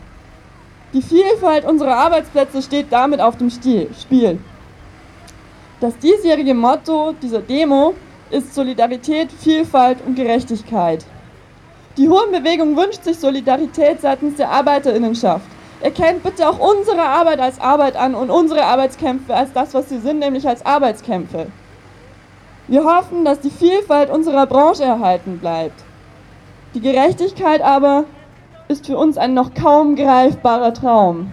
Die 0.93 1.01
Vielfalt 1.01 1.65
unserer 1.65 1.97
Arbeitsplätze 1.97 2.61
steht 2.61 2.87
damit 2.89 3.19
auf 3.19 3.37
dem 3.37 3.49
Spiel. 3.49 4.39
Das 5.81 5.97
diesjährige 5.97 6.53
Motto 6.53 7.13
dieser 7.21 7.41
Demo 7.41 7.95
ist 8.29 8.55
Solidarität, 8.55 9.29
Vielfalt 9.31 9.97
und 10.05 10.15
Gerechtigkeit. 10.15 11.05
Die 11.97 12.09
Hurenbewegung 12.09 12.75
wünscht 12.75 13.05
sich 13.05 13.17
Solidarität 13.17 14.01
seitens 14.01 14.35
der 14.35 14.49
Arbeiterinnenschaft. 14.51 15.45
Erkennt 15.79 16.23
bitte 16.23 16.49
auch 16.49 16.59
unsere 16.59 17.03
Arbeit 17.03 17.39
als 17.39 17.59
Arbeit 17.61 17.95
an 17.95 18.15
und 18.15 18.29
unsere 18.29 18.65
Arbeitskämpfe 18.65 19.33
als 19.33 19.53
das, 19.53 19.73
was 19.73 19.87
sie 19.87 19.99
sind, 19.99 20.19
nämlich 20.19 20.45
als 20.45 20.65
Arbeitskämpfe. 20.65 21.47
Wir 22.67 22.83
hoffen, 22.83 23.23
dass 23.23 23.39
die 23.39 23.49
Vielfalt 23.49 24.09
unserer 24.09 24.45
Branche 24.45 24.83
erhalten 24.83 25.37
bleibt. 25.37 25.83
Die 26.73 26.81
Gerechtigkeit 26.81 27.61
aber 27.61 28.03
ist 28.67 28.87
für 28.87 28.97
uns 28.97 29.17
ein 29.17 29.33
noch 29.33 29.53
kaum 29.53 29.95
greifbarer 29.95 30.73
Traum. 30.73 31.31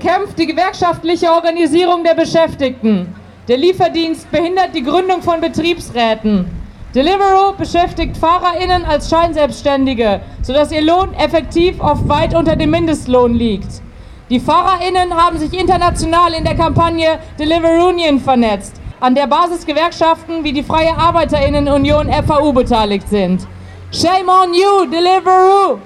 Bekämpft 0.00 0.38
die 0.38 0.46
gewerkschaftliche 0.46 1.30
Organisierung 1.30 2.02
der 2.04 2.14
Beschäftigten. 2.14 3.14
Der 3.48 3.58
Lieferdienst 3.58 4.30
behindert 4.30 4.74
die 4.74 4.82
Gründung 4.82 5.20
von 5.20 5.42
Betriebsräten. 5.42 6.46
Deliveroo 6.94 7.52
beschäftigt 7.52 8.16
FahrerInnen 8.16 8.86
als 8.86 9.10
Scheinselbstständige, 9.10 10.22
sodass 10.40 10.72
ihr 10.72 10.80
Lohn 10.80 11.12
effektiv 11.14 11.78
oft 11.80 12.08
weit 12.08 12.34
unter 12.34 12.56
dem 12.56 12.70
Mindestlohn 12.70 13.34
liegt. 13.34 13.82
Die 14.30 14.40
FahrerInnen 14.40 15.14
haben 15.14 15.38
sich 15.38 15.52
international 15.52 16.32
in 16.32 16.44
der 16.44 16.56
Kampagne 16.56 17.18
Deliverunion 17.38 18.20
vernetzt, 18.20 18.80
an 19.00 19.14
der 19.14 19.26
Basisgewerkschaften 19.26 20.42
wie 20.44 20.54
die 20.54 20.62
Freie 20.62 20.96
ArbeiterInnen-Union 20.96 22.08
FAU 22.26 22.52
beteiligt 22.52 23.08
sind. 23.10 23.46
Shame 23.92 24.30
on 24.30 24.54
you, 24.54 24.86
Deliveroo! 24.90 25.78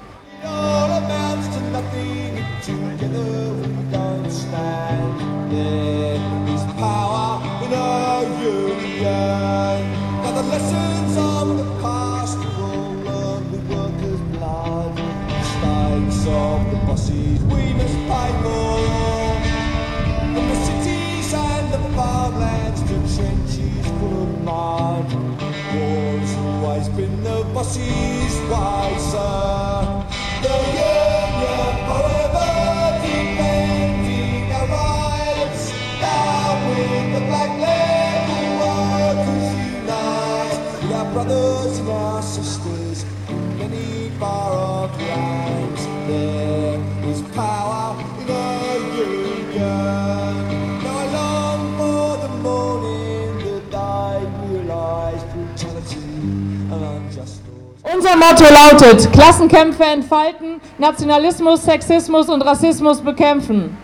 Lautet, 58.71 59.11
Klassenkämpfe 59.11 59.83
entfalten, 59.83 60.59
Nationalismus, 60.77 61.63
Sexismus 61.63 62.29
und 62.29 62.41
Rassismus 62.41 63.01
bekämpfen. 63.01 63.77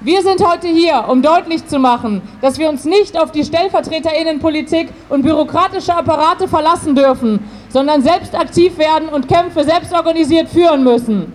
Wir 0.00 0.20
sind 0.22 0.44
heute 0.44 0.66
hier, 0.66 1.04
um 1.06 1.22
deutlich 1.22 1.64
zu 1.68 1.78
machen, 1.78 2.22
dass 2.40 2.58
wir 2.58 2.68
uns 2.68 2.84
nicht 2.84 3.16
auf 3.16 3.30
die 3.30 3.44
Stellvertreterinnenpolitik 3.44 4.88
und 5.08 5.22
bürokratische 5.22 5.94
Apparate 5.94 6.48
verlassen 6.48 6.96
dürfen, 6.96 7.38
sondern 7.68 8.02
selbst 8.02 8.34
aktiv 8.34 8.78
werden 8.78 9.08
und 9.08 9.28
Kämpfe 9.28 9.62
selbst 9.62 9.92
organisiert 9.92 10.48
führen 10.48 10.82
müssen. 10.82 11.32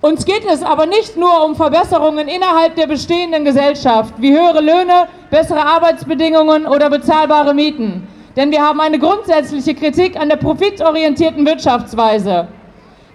Uns 0.00 0.24
geht 0.24 0.46
es 0.50 0.62
aber 0.62 0.86
nicht 0.86 1.16
nur 1.18 1.44
um 1.44 1.54
Verbesserungen 1.54 2.28
innerhalb 2.28 2.76
der 2.76 2.86
bestehenden 2.86 3.44
Gesellschaft, 3.44 4.14
wie 4.18 4.32
höhere 4.32 4.60
Löhne, 4.60 5.06
bessere 5.30 5.64
Arbeitsbedingungen 5.64 6.66
oder 6.66 6.88
bezahlbare 6.88 7.52
Mieten. 7.52 8.08
Denn 8.36 8.50
wir 8.50 8.62
haben 8.62 8.80
eine 8.80 8.98
grundsätzliche 8.98 9.74
Kritik 9.74 10.18
an 10.18 10.28
der 10.28 10.36
profitorientierten 10.36 11.44
Wirtschaftsweise. 11.44 12.48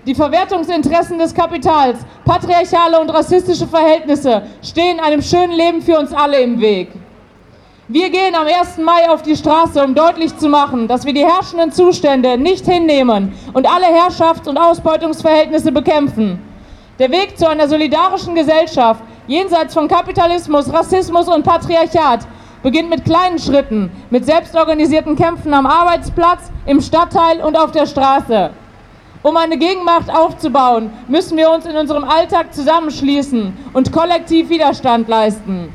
Die 0.05 0.15
Verwertungsinteressen 0.15 1.17
des 1.17 1.33
Kapitals, 1.33 1.99
patriarchale 2.23 2.99
und 2.99 3.09
rassistische 3.09 3.67
Verhältnisse 3.67 4.43
stehen 4.63 4.99
einem 4.99 5.21
schönen 5.21 5.53
Leben 5.53 5.81
für 5.81 5.99
uns 5.99 6.13
alle 6.13 6.39
im 6.39 6.61
Weg. 6.61 6.91
Wir 7.89 8.09
gehen 8.09 8.35
am 8.35 8.45
1. 8.47 8.77
Mai 8.77 9.09
auf 9.09 9.21
die 9.21 9.35
Straße, 9.35 9.83
um 9.83 9.95
deutlich 9.95 10.37
zu 10.37 10.49
machen, 10.49 10.87
dass 10.87 11.05
wir 11.05 11.13
die 11.13 11.25
herrschenden 11.25 11.71
Zustände 11.71 12.37
nicht 12.37 12.65
hinnehmen 12.65 13.33
und 13.53 13.65
alle 13.65 13.87
Herrschafts- 13.87 14.47
und 14.47 14.57
Ausbeutungsverhältnisse 14.57 15.71
bekämpfen. 15.71 16.39
Der 16.99 17.11
Weg 17.11 17.37
zu 17.37 17.47
einer 17.47 17.67
solidarischen 17.67 18.35
Gesellschaft 18.35 19.01
jenseits 19.27 19.73
von 19.73 19.87
Kapitalismus, 19.87 20.71
Rassismus 20.71 21.27
und 21.27 21.43
Patriarchat 21.43 22.27
beginnt 22.63 22.89
mit 22.89 23.05
kleinen 23.05 23.39
Schritten, 23.39 23.91
mit 24.09 24.25
selbstorganisierten 24.25 25.15
Kämpfen 25.15 25.53
am 25.53 25.65
Arbeitsplatz, 25.65 26.51
im 26.65 26.81
Stadtteil 26.81 27.41
und 27.41 27.57
auf 27.57 27.71
der 27.71 27.85
Straße. 27.85 28.51
Um 29.23 29.35
eine 29.35 29.57
Gegenmacht 29.57 30.09
aufzubauen, 30.09 30.91
müssen 31.07 31.37
wir 31.37 31.49
uns 31.49 31.65
in 31.65 31.75
unserem 31.75 32.03
Alltag 32.03 32.53
zusammenschließen 32.53 33.57
und 33.73 33.91
kollektiv 33.91 34.49
Widerstand 34.49 35.07
leisten. 35.07 35.73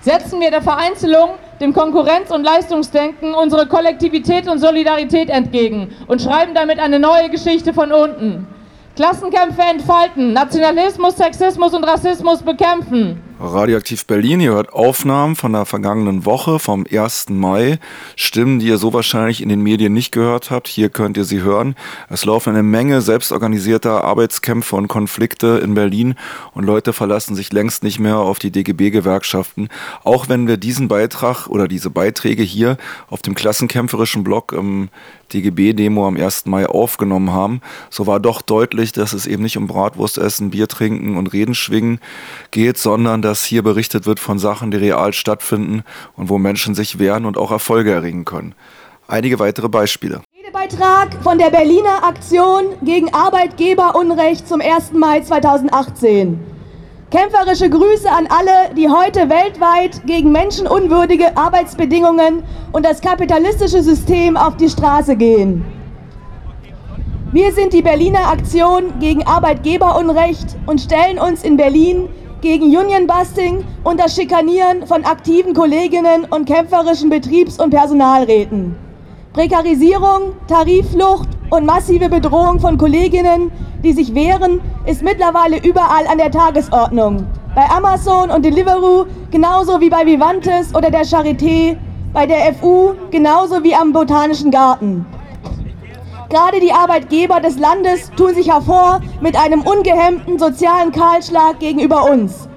Setzen 0.00 0.40
wir 0.40 0.50
der 0.50 0.62
Vereinzelung, 0.62 1.30
dem 1.60 1.72
Konkurrenz- 1.72 2.30
und 2.30 2.44
Leistungsdenken 2.44 3.34
unsere 3.34 3.66
Kollektivität 3.66 4.48
und 4.48 4.58
Solidarität 4.58 5.30
entgegen 5.30 5.92
und 6.06 6.20
schreiben 6.20 6.54
damit 6.54 6.78
eine 6.78 6.98
neue 6.98 7.30
Geschichte 7.30 7.72
von 7.72 7.90
unten. 7.90 8.46
Klassenkämpfe 8.96 9.62
entfalten, 9.62 10.32
Nationalismus, 10.32 11.16
Sexismus 11.16 11.74
und 11.74 11.84
Rassismus 11.84 12.42
bekämpfen. 12.42 13.20
Radioaktiv 13.40 14.06
Berlin, 14.06 14.38
ihr 14.38 14.52
hört 14.52 14.72
Aufnahmen 14.72 15.34
von 15.34 15.52
der 15.52 15.64
vergangenen 15.64 16.24
Woche 16.24 16.60
vom 16.60 16.86
1. 16.88 17.30
Mai. 17.30 17.80
Stimmen, 18.14 18.60
die 18.60 18.68
ihr 18.68 18.78
so 18.78 18.92
wahrscheinlich 18.92 19.42
in 19.42 19.48
den 19.48 19.60
Medien 19.60 19.92
nicht 19.92 20.12
gehört 20.12 20.52
habt. 20.52 20.68
Hier 20.68 20.88
könnt 20.88 21.16
ihr 21.16 21.24
sie 21.24 21.42
hören. 21.42 21.74
Es 22.08 22.24
laufen 22.24 22.50
eine 22.50 22.62
Menge 22.62 23.02
selbstorganisierter 23.02 24.04
Arbeitskämpfe 24.04 24.76
und 24.76 24.86
Konflikte 24.86 25.60
in 25.64 25.74
Berlin 25.74 26.14
und 26.52 26.64
Leute 26.64 26.92
verlassen 26.92 27.34
sich 27.34 27.52
längst 27.52 27.82
nicht 27.82 27.98
mehr 27.98 28.18
auf 28.18 28.38
die 28.38 28.52
DGB-Gewerkschaften. 28.52 29.68
Auch 30.04 30.28
wenn 30.28 30.46
wir 30.46 30.56
diesen 30.56 30.86
Beitrag 30.86 31.48
oder 31.48 31.66
diese 31.66 31.90
Beiträge 31.90 32.44
hier 32.44 32.76
auf 33.10 33.20
dem 33.20 33.34
klassenkämpferischen 33.34 34.22
Blog 34.22 34.52
im 34.52 34.90
DGB-Demo 35.32 36.06
am 36.06 36.16
1. 36.16 36.46
Mai 36.46 36.66
aufgenommen 36.66 37.32
haben, 37.32 37.60
so 37.90 38.06
war 38.06 38.20
doch 38.20 38.42
deutlich, 38.42 38.92
dass 38.92 39.12
es 39.12 39.26
eben 39.26 39.42
nicht 39.42 39.56
um 39.56 39.66
Bratwurst 39.66 40.18
essen, 40.18 40.50
Bier 40.50 40.68
trinken 40.68 41.16
und 41.16 41.32
Reden 41.32 41.56
schwingen 41.56 41.98
geht, 42.52 42.78
sondern 42.78 43.23
dass 43.24 43.42
hier 43.42 43.62
berichtet 43.62 44.06
wird 44.06 44.20
von 44.20 44.38
Sachen, 44.38 44.70
die 44.70 44.76
real 44.76 45.12
stattfinden 45.12 45.82
und 46.16 46.28
wo 46.28 46.38
Menschen 46.38 46.74
sich 46.74 46.98
wehren 46.98 47.24
und 47.24 47.38
auch 47.38 47.50
Erfolge 47.50 47.90
erringen 47.90 48.24
können. 48.24 48.54
Einige 49.08 49.38
weitere 49.38 49.68
Beispiele. 49.68 50.20
Redebeitrag 50.36 51.22
von 51.22 51.38
der 51.38 51.50
Berliner 51.50 52.04
Aktion 52.04 52.64
gegen 52.82 53.12
Arbeitgeberunrecht 53.12 54.46
zum 54.46 54.60
1. 54.60 54.92
Mai 54.92 55.20
2018. 55.20 56.38
Kämpferische 57.10 57.70
Grüße 57.70 58.10
an 58.10 58.26
alle, 58.28 58.74
die 58.74 58.88
heute 58.88 59.30
weltweit 59.30 60.06
gegen 60.06 60.32
menschenunwürdige 60.32 61.36
Arbeitsbedingungen 61.36 62.42
und 62.72 62.84
das 62.84 63.00
kapitalistische 63.00 63.82
System 63.82 64.36
auf 64.36 64.56
die 64.56 64.68
Straße 64.68 65.16
gehen. 65.16 65.64
Wir 67.32 67.52
sind 67.52 67.72
die 67.72 67.82
Berliner 67.82 68.28
Aktion 68.28 68.98
gegen 69.00 69.26
Arbeitgeberunrecht 69.26 70.56
und 70.66 70.80
stellen 70.80 71.18
uns 71.18 71.42
in 71.42 71.56
Berlin 71.56 72.08
gegen 72.44 72.76
Unionbusting 72.76 73.64
und 73.84 73.98
das 73.98 74.14
Schikanieren 74.14 74.86
von 74.86 75.02
aktiven 75.06 75.54
Kolleginnen 75.54 76.26
und 76.28 76.44
kämpferischen 76.44 77.08
Betriebs- 77.08 77.58
und 77.58 77.70
Personalräten. 77.70 78.76
Prekarisierung, 79.32 80.34
Tarifflucht 80.46 81.30
und 81.48 81.64
massive 81.64 82.10
Bedrohung 82.10 82.60
von 82.60 82.76
Kolleginnen, 82.76 83.50
die 83.82 83.94
sich 83.94 84.14
wehren, 84.14 84.60
ist 84.84 85.02
mittlerweile 85.02 85.56
überall 85.64 86.06
an 86.06 86.18
der 86.18 86.30
Tagesordnung. 86.30 87.26
Bei 87.54 87.64
Amazon 87.70 88.30
und 88.30 88.44
Deliveroo 88.44 89.06
genauso 89.30 89.80
wie 89.80 89.88
bei 89.88 90.04
Vivantes 90.04 90.74
oder 90.74 90.90
der 90.90 91.06
Charité, 91.06 91.78
bei 92.12 92.26
der 92.26 92.52
FU 92.56 92.92
genauso 93.10 93.64
wie 93.64 93.74
am 93.74 93.94
Botanischen 93.94 94.50
Garten. 94.50 95.06
Gerade 96.34 96.58
die 96.58 96.72
Arbeitgeber 96.72 97.38
des 97.38 97.60
Landes 97.60 98.10
tun 98.16 98.34
sich 98.34 98.52
hervor 98.52 99.00
mit 99.20 99.36
einem 99.36 99.60
ungehemmten 99.60 100.36
sozialen 100.36 100.90
Kahlschlag 100.90 101.60
gegenüber 101.60 102.10
uns. 102.10 102.48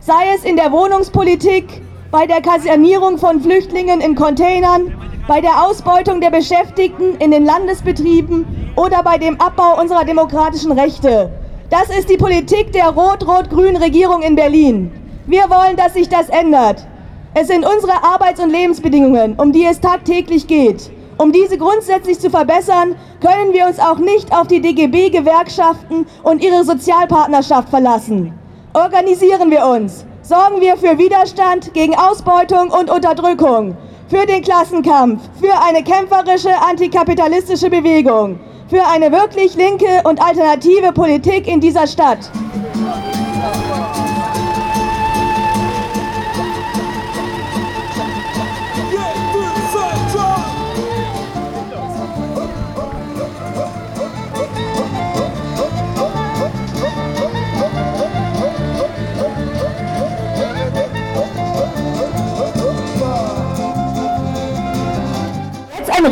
Sei 0.00 0.34
es 0.36 0.44
in 0.44 0.56
der 0.56 0.70
Wohnungspolitik, 0.70 1.80
bei 2.10 2.26
der 2.26 2.42
Kasernierung 2.42 3.16
von 3.16 3.40
Flüchtlingen 3.40 4.02
in 4.02 4.14
Containern, 4.14 4.94
bei 5.26 5.40
der 5.40 5.64
Ausbeutung 5.64 6.20
der 6.20 6.32
Beschäftigten 6.32 7.14
in 7.14 7.30
den 7.30 7.46
Landesbetrieben 7.46 8.44
oder 8.76 9.02
bei 9.02 9.16
dem 9.16 9.40
Abbau 9.40 9.80
unserer 9.80 10.04
demokratischen 10.04 10.72
Rechte. 10.72 11.30
Das 11.70 11.88
ist 11.96 12.10
die 12.10 12.18
Politik 12.18 12.72
der 12.72 12.90
rot-rot-grünen 12.90 13.76
Regierung 13.76 14.20
in 14.20 14.36
Berlin. 14.36 14.92
Wir 15.24 15.48
wollen, 15.48 15.78
dass 15.78 15.94
sich 15.94 16.10
das 16.10 16.28
ändert. 16.28 16.86
Es 17.32 17.46
sind 17.46 17.64
unsere 17.64 18.04
Arbeits- 18.04 18.42
und 18.42 18.50
Lebensbedingungen, 18.50 19.36
um 19.38 19.50
die 19.50 19.64
es 19.64 19.80
tagtäglich 19.80 20.46
geht. 20.46 20.90
Um 21.16 21.30
diese 21.32 21.58
grundsätzlich 21.58 22.18
zu 22.18 22.28
verbessern, 22.28 22.96
können 23.20 23.52
wir 23.52 23.66
uns 23.66 23.78
auch 23.78 23.98
nicht 23.98 24.34
auf 24.36 24.48
die 24.48 24.60
DGB-Gewerkschaften 24.60 26.06
und 26.22 26.42
ihre 26.42 26.64
Sozialpartnerschaft 26.64 27.68
verlassen. 27.68 28.32
Organisieren 28.72 29.50
wir 29.50 29.64
uns. 29.66 30.04
Sorgen 30.22 30.60
wir 30.60 30.76
für 30.76 30.98
Widerstand 30.98 31.72
gegen 31.74 31.94
Ausbeutung 31.94 32.70
und 32.70 32.90
Unterdrückung. 32.90 33.76
Für 34.08 34.26
den 34.26 34.42
Klassenkampf. 34.42 35.22
Für 35.40 35.54
eine 35.62 35.84
kämpferische 35.84 36.50
antikapitalistische 36.68 37.70
Bewegung. 37.70 38.40
Für 38.68 38.84
eine 38.84 39.12
wirklich 39.12 39.54
linke 39.54 40.02
und 40.04 40.20
alternative 40.20 40.92
Politik 40.92 41.46
in 41.46 41.60
dieser 41.60 41.86
Stadt. 41.86 42.30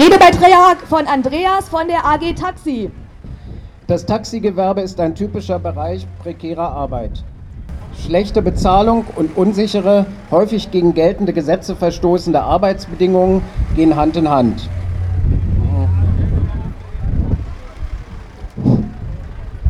Redebeitrag 0.03 0.79
von 0.88 1.07
Andreas 1.07 1.69
von 1.69 1.87
der 1.87 2.05
AG 2.05 2.35
Taxi. 2.35 2.91
Das 3.87 4.05
Taxigewerbe 4.05 4.81
ist 4.81 4.99
ein 4.99 5.15
typischer 5.15 5.61
Bereich 5.61 6.09
prekärer 6.21 6.73
Arbeit. 6.73 7.23
Schlechte 8.05 8.43
Bezahlung 8.43 9.05
und 9.15 9.37
unsichere, 9.37 10.07
häufig 10.33 10.73
gegen 10.73 10.95
geltende 10.95 11.33
Gesetze 11.33 11.77
verstoßende 11.77 12.43
Arbeitsbedingungen 12.43 13.43
gehen 13.77 13.95
Hand 13.95 14.17
in 14.17 14.29
Hand. 14.29 14.69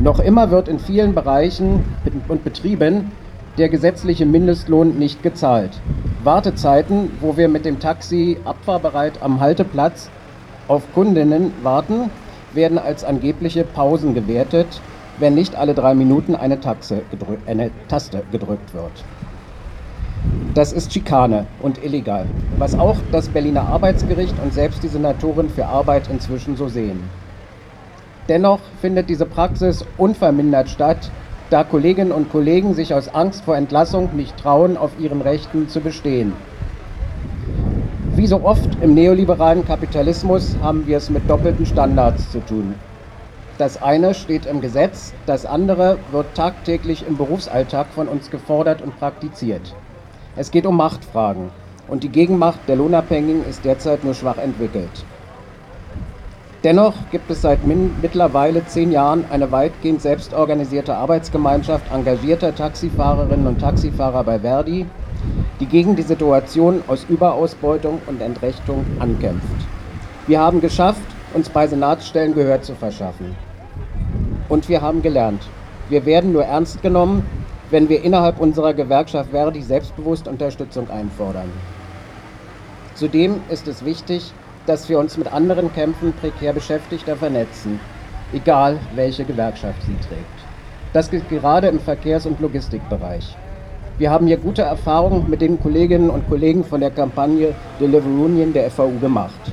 Noch 0.00 0.18
immer 0.18 0.50
wird 0.50 0.66
in 0.66 0.78
vielen 0.78 1.14
Bereichen 1.14 1.84
und 2.28 2.42
Betrieben 2.42 3.12
der 3.58 3.68
gesetzliche 3.68 4.24
Mindestlohn 4.24 4.98
nicht 4.98 5.22
gezahlt. 5.22 5.78
Wartezeiten, 6.24 7.10
wo 7.20 7.36
wir 7.36 7.48
mit 7.48 7.66
dem 7.66 7.80
Taxi 7.80 8.38
abfahrbereit 8.46 9.20
am 9.20 9.38
Halteplatz 9.38 10.08
auf 10.68 10.82
Kundinnen 10.94 11.52
warten, 11.62 12.10
werden 12.54 12.78
als 12.78 13.04
angebliche 13.04 13.64
Pausen 13.64 14.14
gewertet, 14.14 14.80
wenn 15.18 15.34
nicht 15.34 15.56
alle 15.56 15.74
drei 15.74 15.94
Minuten 15.94 16.34
eine, 16.34 16.56
gedrück, 16.56 17.38
eine 17.46 17.70
Taste 17.88 18.22
gedrückt 18.30 18.74
wird. 18.74 19.04
Das 20.54 20.72
ist 20.72 20.92
Schikane 20.92 21.46
und 21.60 21.82
illegal, 21.82 22.26
was 22.58 22.78
auch 22.78 22.96
das 23.10 23.28
Berliner 23.28 23.62
Arbeitsgericht 23.62 24.34
und 24.42 24.52
selbst 24.52 24.82
die 24.82 24.88
Senatorin 24.88 25.48
für 25.48 25.66
Arbeit 25.66 26.08
inzwischen 26.10 26.56
so 26.56 26.68
sehen. 26.68 27.02
Dennoch 28.28 28.60
findet 28.80 29.08
diese 29.08 29.26
Praxis 29.26 29.84
unvermindert 29.96 30.68
statt, 30.68 31.10
da 31.50 31.64
Kolleginnen 31.64 32.12
und 32.12 32.30
Kollegen 32.30 32.74
sich 32.74 32.94
aus 32.94 33.14
Angst 33.14 33.44
vor 33.44 33.56
Entlassung 33.56 34.10
nicht 34.14 34.36
trauen, 34.36 34.76
auf 34.76 34.92
ihren 34.98 35.20
Rechten 35.20 35.68
zu 35.68 35.80
bestehen. 35.80 36.32
Wie 38.22 38.28
so 38.28 38.44
oft 38.44 38.78
im 38.80 38.94
neoliberalen 38.94 39.66
Kapitalismus 39.66 40.56
haben 40.62 40.86
wir 40.86 40.98
es 40.98 41.10
mit 41.10 41.28
doppelten 41.28 41.66
Standards 41.66 42.30
zu 42.30 42.38
tun. 42.38 42.76
Das 43.58 43.82
eine 43.82 44.14
steht 44.14 44.46
im 44.46 44.60
Gesetz, 44.60 45.12
das 45.26 45.44
andere 45.44 45.98
wird 46.12 46.32
tagtäglich 46.36 47.04
im 47.04 47.16
Berufsalltag 47.16 47.88
von 47.92 48.06
uns 48.06 48.30
gefordert 48.30 48.80
und 48.80 48.96
praktiziert. 48.96 49.74
Es 50.36 50.52
geht 50.52 50.66
um 50.66 50.76
Machtfragen 50.76 51.48
und 51.88 52.04
die 52.04 52.10
Gegenmacht 52.10 52.60
der 52.68 52.76
Lohnabhängigen 52.76 53.44
ist 53.44 53.64
derzeit 53.64 54.04
nur 54.04 54.14
schwach 54.14 54.38
entwickelt. 54.38 55.04
Dennoch 56.62 56.94
gibt 57.10 57.28
es 57.28 57.42
seit 57.42 57.66
mittlerweile 57.66 58.64
zehn 58.66 58.92
Jahren 58.92 59.24
eine 59.32 59.50
weitgehend 59.50 60.00
selbstorganisierte 60.00 60.94
Arbeitsgemeinschaft 60.94 61.92
engagierter 61.92 62.54
Taxifahrerinnen 62.54 63.48
und 63.48 63.60
Taxifahrer 63.60 64.22
bei 64.22 64.38
Verdi, 64.38 64.86
die 65.60 65.66
gegen 65.66 65.96
die 65.96 66.02
Situation 66.02 66.82
aus 66.86 67.06
Überausbeutung 67.08 68.00
und 68.06 68.20
Entrechtung 68.20 68.84
ankämpft. 68.98 69.46
Wir 70.26 70.40
haben 70.40 70.60
geschafft, 70.60 71.02
uns 71.34 71.48
bei 71.48 71.66
Senatsstellen 71.66 72.34
Gehör 72.34 72.62
zu 72.62 72.74
verschaffen. 72.74 73.36
Und 74.48 74.68
wir 74.68 74.82
haben 74.82 75.02
gelernt. 75.02 75.42
Wir 75.88 76.04
werden 76.04 76.32
nur 76.32 76.44
ernst 76.44 76.82
genommen, 76.82 77.24
wenn 77.70 77.88
wir 77.88 78.02
innerhalb 78.04 78.38
unserer 78.38 78.74
Gewerkschaft 78.74 79.30
Verdi 79.30 79.62
selbstbewusst 79.62 80.28
Unterstützung 80.28 80.90
einfordern. 80.90 81.50
Zudem 82.94 83.40
ist 83.48 83.66
es 83.66 83.84
wichtig, 83.84 84.32
dass 84.66 84.88
wir 84.88 84.98
uns 84.98 85.16
mit 85.16 85.32
anderen 85.32 85.72
Kämpfen 85.72 86.12
prekär 86.12 86.52
Beschäftigter 86.52 87.16
vernetzen, 87.16 87.80
egal 88.32 88.78
welche 88.94 89.24
Gewerkschaft 89.24 89.82
sie 89.82 89.96
trägt. 90.06 90.26
Das 90.92 91.10
gilt 91.10 91.28
gerade 91.28 91.68
im 91.68 91.80
Verkehrs- 91.80 92.26
und 92.26 92.40
Logistikbereich. 92.40 93.36
Wir 93.98 94.10
haben 94.10 94.26
hier 94.26 94.38
gute 94.38 94.62
Erfahrungen 94.62 95.28
mit 95.28 95.42
den 95.42 95.60
Kolleginnen 95.60 96.08
und 96.08 96.26
Kollegen 96.28 96.64
von 96.64 96.80
der 96.80 96.90
Kampagne 96.90 97.54
Deliveroo 97.78 98.24
Union 98.24 98.52
der 98.52 98.70
FAU 98.70 98.92
gemacht. 99.00 99.52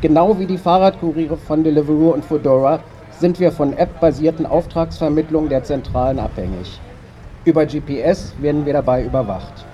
Genau 0.00 0.38
wie 0.38 0.46
die 0.46 0.56
Fahrradkuriere 0.56 1.36
von 1.36 1.62
Deliveroo 1.62 2.10
und 2.10 2.24
Fedora 2.24 2.80
sind 3.20 3.38
wir 3.40 3.52
von 3.52 3.76
App-basierten 3.76 4.46
Auftragsvermittlungen 4.46 5.50
der 5.50 5.62
Zentralen 5.62 6.18
abhängig. 6.18 6.80
Über 7.44 7.66
GPS 7.66 8.32
werden 8.40 8.64
wir 8.64 8.72
dabei 8.72 9.04
überwacht. 9.04 9.66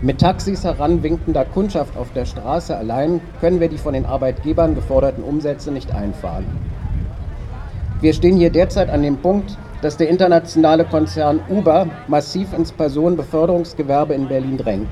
Mit 0.00 0.20
Taxis 0.20 0.64
heranwinkender 0.64 1.44
Kundschaft 1.44 1.96
auf 1.96 2.12
der 2.12 2.24
Straße 2.24 2.76
allein 2.76 3.20
können 3.40 3.60
wir 3.60 3.68
die 3.68 3.78
von 3.78 3.94
den 3.94 4.06
Arbeitgebern 4.06 4.76
geforderten 4.76 5.24
Umsätze 5.24 5.72
nicht 5.72 5.92
einfahren. 5.92 6.46
Wir 8.00 8.12
stehen 8.12 8.36
hier 8.36 8.50
derzeit 8.50 8.90
an 8.90 9.02
dem 9.02 9.18
Punkt, 9.18 9.56
dass 9.82 9.96
der 9.96 10.08
internationale 10.08 10.84
Konzern 10.84 11.40
Uber 11.50 11.88
massiv 12.06 12.52
ins 12.54 12.72
Personenbeförderungsgewerbe 12.72 14.14
in 14.14 14.28
Berlin 14.28 14.56
drängt. 14.56 14.88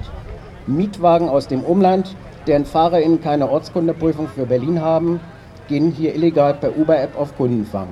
Mietwagen 0.66 1.28
aus 1.28 1.46
dem 1.46 1.62
Umland, 1.62 2.16
deren 2.46 2.66
FahrerInnen 2.66 3.22
keine 3.22 3.48
Ortskundeprüfung 3.48 4.28
für 4.28 4.46
Berlin 4.46 4.82
haben, 4.82 5.20
gehen 5.68 5.92
hier 5.92 6.14
illegal 6.14 6.54
per 6.54 6.76
Uber-App 6.76 7.16
auf 7.16 7.36
Kundenfang. 7.36 7.86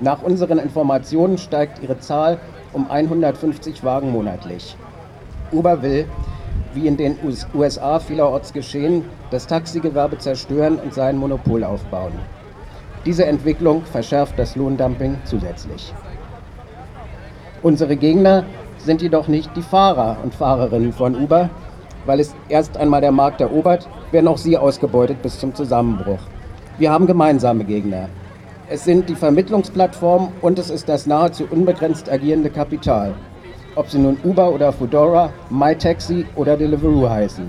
Nach 0.00 0.22
unseren 0.22 0.58
Informationen 0.58 1.38
steigt 1.38 1.82
ihre 1.82 1.98
Zahl 1.98 2.38
um 2.74 2.90
150 2.90 3.82
Wagen 3.82 4.12
monatlich. 4.12 4.76
Uber 5.52 5.82
will, 5.82 6.04
wie 6.74 6.86
in 6.86 6.98
den 6.98 7.16
US- 7.24 7.46
USA 7.54 7.98
vielerorts 7.98 8.52
geschehen, 8.52 9.04
das 9.30 9.46
Taxigewerbe 9.46 10.18
zerstören 10.18 10.78
und 10.78 10.92
sein 10.92 11.16
Monopol 11.16 11.64
aufbauen. 11.64 12.12
Diese 13.06 13.24
Entwicklung 13.24 13.82
verschärft 13.84 14.38
das 14.38 14.56
Lohndumping 14.56 15.16
zusätzlich. 15.24 15.94
Unsere 17.62 17.96
Gegner 17.96 18.44
sind 18.78 19.02
jedoch 19.02 19.28
nicht 19.28 19.54
die 19.54 19.62
Fahrer 19.62 20.16
und 20.22 20.34
Fahrerinnen 20.34 20.94
von 20.94 21.14
Uber, 21.14 21.50
weil 22.06 22.18
es 22.18 22.34
erst 22.48 22.78
einmal 22.78 23.02
der 23.02 23.12
Markt 23.12 23.42
erobert, 23.42 23.86
werden 24.12 24.28
auch 24.28 24.38
sie 24.38 24.56
ausgebeutet 24.56 25.20
bis 25.20 25.38
zum 25.38 25.54
Zusammenbruch. 25.54 26.20
Wir 26.78 26.90
haben 26.90 27.06
gemeinsame 27.06 27.64
Gegner. 27.64 28.08
Es 28.70 28.84
sind 28.84 29.10
die 29.10 29.14
Vermittlungsplattformen 29.14 30.30
und 30.40 30.58
es 30.58 30.70
ist 30.70 30.88
das 30.88 31.06
nahezu 31.06 31.44
unbegrenzt 31.50 32.10
agierende 32.10 32.48
Kapital. 32.48 33.14
Ob 33.74 33.90
sie 33.90 33.98
nun 33.98 34.16
Uber 34.24 34.52
oder 34.52 34.72
Foodora, 34.72 35.30
MyTaxi 35.50 36.24
oder 36.36 36.56
Deliveroo 36.56 37.10
heißen. 37.10 37.46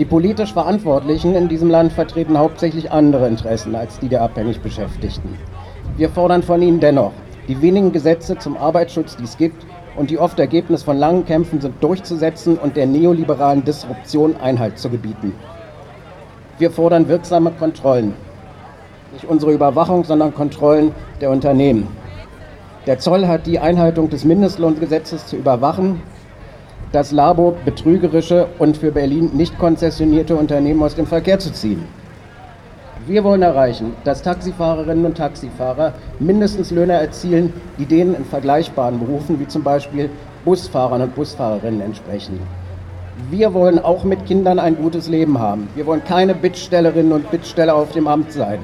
Die 0.00 0.04
politisch 0.04 0.52
Verantwortlichen 0.52 1.36
in 1.36 1.48
diesem 1.48 1.70
Land 1.70 1.92
vertreten 1.92 2.36
hauptsächlich 2.36 2.90
andere 2.90 3.28
Interessen 3.28 3.76
als 3.76 4.00
die 4.00 4.08
der 4.08 4.22
abhängig 4.22 4.60
Beschäftigten. 4.60 5.38
Wir 5.96 6.08
fordern 6.08 6.42
von 6.42 6.62
ihnen 6.62 6.80
dennoch, 6.80 7.12
die 7.48 7.60
wenigen 7.62 7.92
Gesetze 7.92 8.38
zum 8.38 8.56
Arbeitsschutz, 8.56 9.16
die 9.16 9.24
es 9.24 9.36
gibt 9.36 9.66
und 9.96 10.10
die 10.10 10.18
oft 10.18 10.38
Ergebnis 10.38 10.82
von 10.82 10.96
langen 10.96 11.24
Kämpfen 11.24 11.60
sind, 11.60 11.82
durchzusetzen 11.82 12.58
und 12.58 12.76
der 12.76 12.86
neoliberalen 12.86 13.64
Disruption 13.64 14.36
Einhalt 14.36 14.78
zu 14.78 14.90
gebieten. 14.90 15.32
Wir 16.58 16.70
fordern 16.70 17.08
wirksame 17.08 17.50
Kontrollen. 17.52 18.14
Nicht 19.12 19.24
unsere 19.24 19.52
Überwachung, 19.52 20.04
sondern 20.04 20.34
Kontrollen 20.34 20.92
der 21.20 21.30
Unternehmen. 21.30 21.88
Der 22.86 22.98
Zoll 22.98 23.26
hat 23.26 23.46
die 23.46 23.58
Einhaltung 23.58 24.10
des 24.10 24.24
Mindestlohngesetzes 24.24 25.26
zu 25.26 25.36
überwachen, 25.36 26.02
das 26.92 27.12
Labo 27.12 27.56
betrügerische 27.64 28.46
und 28.58 28.76
für 28.76 28.92
Berlin 28.92 29.30
nicht 29.34 29.58
konzessionierte 29.58 30.36
Unternehmen 30.36 30.82
aus 30.82 30.94
dem 30.94 31.06
Verkehr 31.06 31.38
zu 31.38 31.52
ziehen. 31.52 31.84
Wir 33.08 33.24
wollen 33.24 33.40
erreichen, 33.40 33.94
dass 34.04 34.20
Taxifahrerinnen 34.20 35.06
und 35.06 35.16
Taxifahrer 35.16 35.94
mindestens 36.18 36.70
Löhne 36.70 36.92
erzielen, 36.92 37.54
die 37.78 37.86
denen 37.86 38.14
in 38.14 38.26
vergleichbaren 38.26 38.98
Berufen 38.98 39.40
wie 39.40 39.48
zum 39.48 39.62
Beispiel 39.62 40.10
Busfahrern 40.44 41.00
und 41.00 41.14
Busfahrerinnen 41.14 41.80
entsprechen. 41.80 42.38
Wir 43.30 43.54
wollen 43.54 43.78
auch 43.78 44.04
mit 44.04 44.26
Kindern 44.26 44.58
ein 44.58 44.76
gutes 44.76 45.08
Leben 45.08 45.38
haben. 45.38 45.70
Wir 45.74 45.86
wollen 45.86 46.04
keine 46.04 46.34
Bittstellerinnen 46.34 47.12
und 47.12 47.30
Bittsteller 47.30 47.76
auf 47.76 47.92
dem 47.92 48.06
Amt 48.08 48.30
sein. 48.32 48.58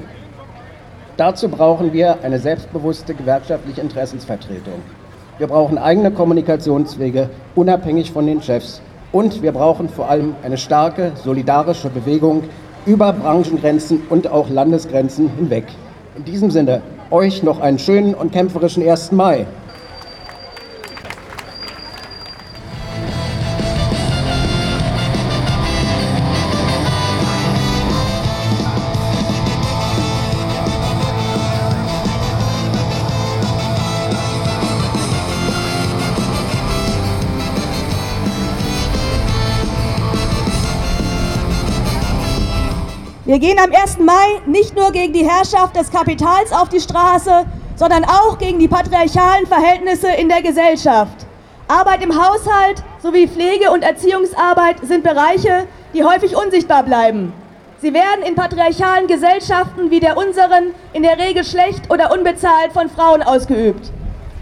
Dazu 1.17 1.49
brauchen 1.49 1.91
wir 1.91 2.17
eine 2.21 2.37
selbstbewusste 2.37 3.15
gewerkschaftliche 3.15 3.81
Interessensvertretung. 3.81 4.79
Wir 5.39 5.47
brauchen 5.47 5.79
eigene 5.79 6.11
Kommunikationswege, 6.11 7.31
unabhängig 7.55 8.11
von 8.11 8.27
den 8.27 8.43
Chefs. 8.43 8.79
Und 9.11 9.41
wir 9.41 9.53
brauchen 9.53 9.89
vor 9.89 10.07
allem 10.07 10.35
eine 10.43 10.57
starke, 10.57 11.13
solidarische 11.15 11.89
Bewegung 11.89 12.43
über 12.85 13.13
Branchengrenzen 13.13 14.03
und 14.09 14.27
auch 14.27 14.49
Landesgrenzen 14.49 15.29
hinweg. 15.37 15.65
In 16.15 16.23
diesem 16.25 16.51
Sinne, 16.51 16.81
euch 17.11 17.43
noch 17.43 17.59
einen 17.59 17.79
schönen 17.79 18.13
und 18.13 18.31
kämpferischen 18.31 18.87
1. 18.87 19.11
Mai. 19.11 19.45
Wir 43.35 43.41
gehen 43.41 43.59
am 43.59 43.69
1. 43.69 43.99
Mai 43.99 44.39
nicht 44.45 44.77
nur 44.77 44.93
gegen 44.93 45.11
die 45.11 45.27
Herrschaft 45.27 45.75
des 45.75 45.91
Kapitals 45.91 46.53
auf 46.53 46.69
die 46.69 46.79
Straße, 46.79 47.45
sondern 47.75 48.05
auch 48.05 48.37
gegen 48.37 48.59
die 48.59 48.69
patriarchalen 48.69 49.45
Verhältnisse 49.45 50.07
in 50.07 50.29
der 50.29 50.41
Gesellschaft. 50.41 51.25
Arbeit 51.67 52.01
im 52.01 52.13
Haushalt 52.13 52.81
sowie 53.03 53.27
Pflege- 53.27 53.71
und 53.71 53.83
Erziehungsarbeit 53.83 54.77
sind 54.83 55.03
Bereiche, 55.03 55.67
die 55.93 56.05
häufig 56.05 56.37
unsichtbar 56.37 56.83
bleiben. 56.83 57.33
Sie 57.81 57.93
werden 57.93 58.23
in 58.25 58.35
patriarchalen 58.35 59.07
Gesellschaften 59.07 59.91
wie 59.91 59.99
der 59.99 60.15
unseren 60.15 60.73
in 60.93 61.03
der 61.03 61.19
Regel 61.19 61.43
schlecht 61.43 61.91
oder 61.91 62.13
unbezahlt 62.13 62.71
von 62.71 62.89
Frauen 62.89 63.21
ausgeübt. 63.21 63.91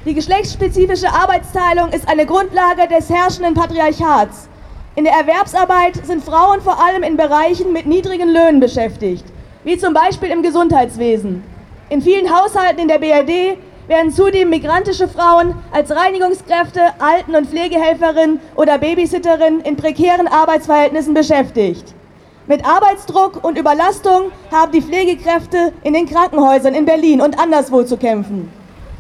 Die 0.05 0.13
geschlechtsspezifische 0.13 1.11
Arbeitsteilung 1.11 1.89
ist 1.89 2.07
eine 2.07 2.27
Grundlage 2.27 2.87
des 2.87 3.09
herrschenden 3.09 3.55
Patriarchats. 3.55 4.49
In 4.95 5.05
der 5.05 5.13
Erwerbsarbeit 5.13 6.05
sind 6.05 6.23
Frauen 6.23 6.61
vor 6.61 6.79
allem 6.79 7.01
in 7.01 7.17
Bereichen 7.17 7.73
mit 7.73 7.87
niedrigen 7.87 8.29
Löhnen 8.29 8.59
beschäftigt, 8.59 9.25
wie 9.63 9.75
zum 9.75 9.95
Beispiel 9.95 10.29
im 10.29 10.43
Gesundheitswesen. 10.43 11.43
In 11.89 11.99
vielen 11.99 12.29
Haushalten 12.29 12.79
in 12.79 12.87
der 12.87 12.99
BRD 12.99 13.57
werden 13.87 14.11
zudem 14.11 14.51
migrantische 14.51 15.07
Frauen 15.07 15.55
als 15.71 15.89
Reinigungskräfte, 15.89 16.79
Alten- 16.99 17.35
und 17.35 17.47
Pflegehelferinnen 17.47 18.39
oder 18.55 18.77
Babysitterinnen 18.77 19.61
in 19.61 19.77
prekären 19.77 20.27
Arbeitsverhältnissen 20.27 21.15
beschäftigt. 21.15 21.95
Mit 22.45 22.63
Arbeitsdruck 22.63 23.43
und 23.43 23.57
Überlastung 23.57 24.31
haben 24.51 24.73
die 24.73 24.81
Pflegekräfte 24.83 25.73
in 25.81 25.93
den 25.93 26.05
Krankenhäusern 26.05 26.75
in 26.75 26.85
Berlin 26.85 27.19
und 27.19 27.39
anderswo 27.39 27.81
zu 27.81 27.97
kämpfen. 27.97 28.51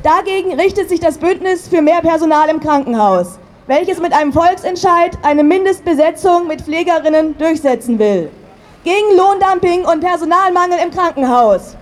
Dagegen 0.01 0.59
richtet 0.59 0.89
sich 0.89 0.99
das 0.99 1.19
Bündnis 1.19 1.67
für 1.67 1.83
mehr 1.83 2.01
Personal 2.01 2.49
im 2.49 2.59
Krankenhaus, 2.59 3.37
welches 3.67 3.99
mit 3.99 4.13
einem 4.13 4.33
Volksentscheid 4.33 5.17
eine 5.21 5.43
Mindestbesetzung 5.43 6.47
mit 6.47 6.61
Pflegerinnen 6.61 7.37
durchsetzen 7.37 7.97
will. 7.99 8.29
Gegen 8.83 9.17
Lohndumping 9.17 9.85
und 9.85 10.01
Personalmangel 10.01 10.79
im 10.83 10.91
Krankenhaus. 10.91 11.77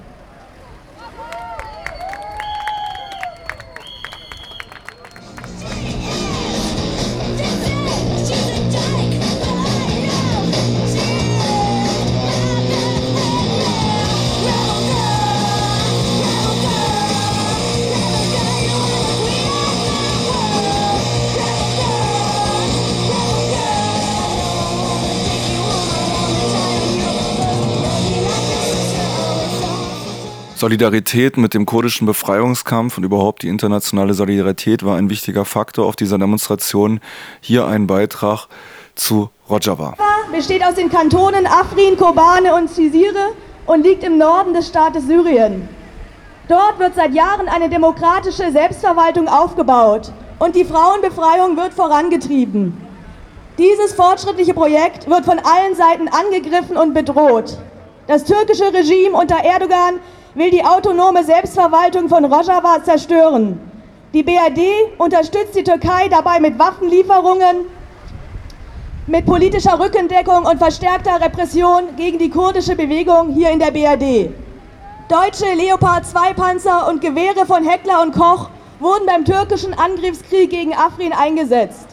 Solidarität 30.61 31.37
mit 31.37 31.55
dem 31.55 31.65
kurdischen 31.65 32.05
Befreiungskampf 32.05 32.95
und 32.95 33.03
überhaupt 33.03 33.41
die 33.41 33.47
internationale 33.47 34.13
Solidarität 34.13 34.85
war 34.85 34.95
ein 34.95 35.09
wichtiger 35.09 35.43
Faktor 35.43 35.87
auf 35.87 35.95
dieser 35.95 36.19
Demonstration. 36.19 36.99
Hier 37.39 37.65
ein 37.65 37.87
Beitrag 37.87 38.45
zu 38.93 39.31
Rojava. 39.49 39.95
besteht 40.31 40.63
aus 40.63 40.75
den 40.75 40.89
Kantonen 40.89 41.47
Afrin, 41.47 41.97
Kobane 41.97 42.53
und 42.53 42.69
Cizire 42.69 43.33
und 43.65 43.83
liegt 43.83 44.03
im 44.03 44.19
Norden 44.19 44.53
des 44.53 44.67
Staates 44.67 45.07
Syrien. 45.07 45.67
Dort 46.47 46.77
wird 46.77 46.93
seit 46.93 47.15
Jahren 47.15 47.47
eine 47.47 47.67
demokratische 47.67 48.51
Selbstverwaltung 48.51 49.27
aufgebaut 49.27 50.11
und 50.37 50.55
die 50.55 50.65
Frauenbefreiung 50.65 51.57
wird 51.57 51.73
vorangetrieben. 51.73 52.77
Dieses 53.57 53.93
fortschrittliche 53.93 54.53
Projekt 54.53 55.09
wird 55.09 55.25
von 55.25 55.39
allen 55.39 55.75
Seiten 55.75 56.07
angegriffen 56.07 56.77
und 56.77 56.93
bedroht. 56.93 57.57
Das 58.05 58.25
türkische 58.25 58.71
Regime 58.71 59.17
unter 59.17 59.37
Erdogan 59.37 59.99
will 60.33 60.49
die 60.49 60.63
autonome 60.63 61.23
Selbstverwaltung 61.23 62.07
von 62.07 62.25
Rojava 62.25 62.83
zerstören. 62.83 63.59
Die 64.13 64.23
BRD 64.23 64.59
unterstützt 64.97 65.55
die 65.55 65.63
Türkei 65.63 66.07
dabei 66.09 66.39
mit 66.39 66.57
Waffenlieferungen, 66.57 67.65
mit 69.07 69.25
politischer 69.25 69.79
Rückendeckung 69.79 70.45
und 70.45 70.57
verstärkter 70.57 71.19
Repression 71.19 71.95
gegen 71.97 72.17
die 72.17 72.29
kurdische 72.29 72.75
Bewegung 72.75 73.33
hier 73.33 73.49
in 73.49 73.59
der 73.59 73.71
BRD. 73.71 74.31
Deutsche 75.09 75.53
Leopard 75.55 76.05
2 76.05 76.33
Panzer 76.33 76.87
und 76.87 77.01
Gewehre 77.01 77.45
von 77.45 77.67
Heckler 77.67 78.01
und 78.01 78.13
Koch 78.13 78.49
wurden 78.79 79.05
beim 79.05 79.25
türkischen 79.25 79.73
Angriffskrieg 79.73 80.49
gegen 80.49 80.73
Afrin 80.73 81.13
eingesetzt. 81.13 81.87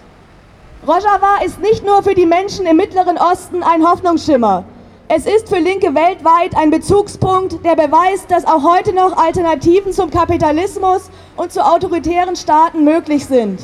Rojava 0.86 1.42
ist 1.44 1.60
nicht 1.60 1.84
nur 1.84 2.02
für 2.04 2.14
die 2.14 2.26
Menschen 2.26 2.66
im 2.66 2.76
Mittleren 2.76 3.18
Osten 3.18 3.64
ein 3.64 3.84
Hoffnungsschimmer. 3.84 4.64
Es 5.10 5.24
ist 5.24 5.48
für 5.48 5.58
Linke 5.58 5.94
weltweit 5.94 6.54
ein 6.54 6.68
Bezugspunkt, 6.68 7.64
der 7.64 7.76
beweist, 7.76 8.30
dass 8.30 8.44
auch 8.44 8.62
heute 8.62 8.92
noch 8.92 9.16
Alternativen 9.16 9.90
zum 9.90 10.10
Kapitalismus 10.10 11.08
und 11.34 11.50
zu 11.50 11.64
autoritären 11.64 12.36
Staaten 12.36 12.84
möglich 12.84 13.24
sind. 13.24 13.58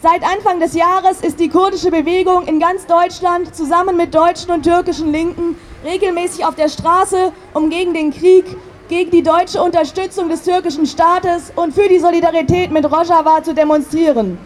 Seit 0.00 0.22
Anfang 0.22 0.60
des 0.60 0.72
Jahres 0.72 1.20
ist 1.20 1.40
die 1.40 1.50
kurdische 1.50 1.90
Bewegung 1.90 2.46
in 2.46 2.58
ganz 2.58 2.86
Deutschland 2.86 3.54
zusammen 3.54 3.98
mit 3.98 4.14
deutschen 4.14 4.50
und 4.50 4.62
türkischen 4.62 5.12
Linken 5.12 5.56
regelmäßig 5.84 6.46
auf 6.46 6.54
der 6.54 6.70
Straße, 6.70 7.32
um 7.52 7.68
gegen 7.68 7.92
den 7.92 8.10
Krieg, 8.10 8.46
gegen 8.88 9.10
die 9.10 9.22
deutsche 9.22 9.62
Unterstützung 9.62 10.30
des 10.30 10.42
türkischen 10.42 10.86
Staates 10.86 11.52
und 11.54 11.74
für 11.74 11.90
die 11.90 11.98
Solidarität 11.98 12.70
mit 12.70 12.90
Rojava 12.90 13.42
zu 13.42 13.52
demonstrieren. 13.52 14.38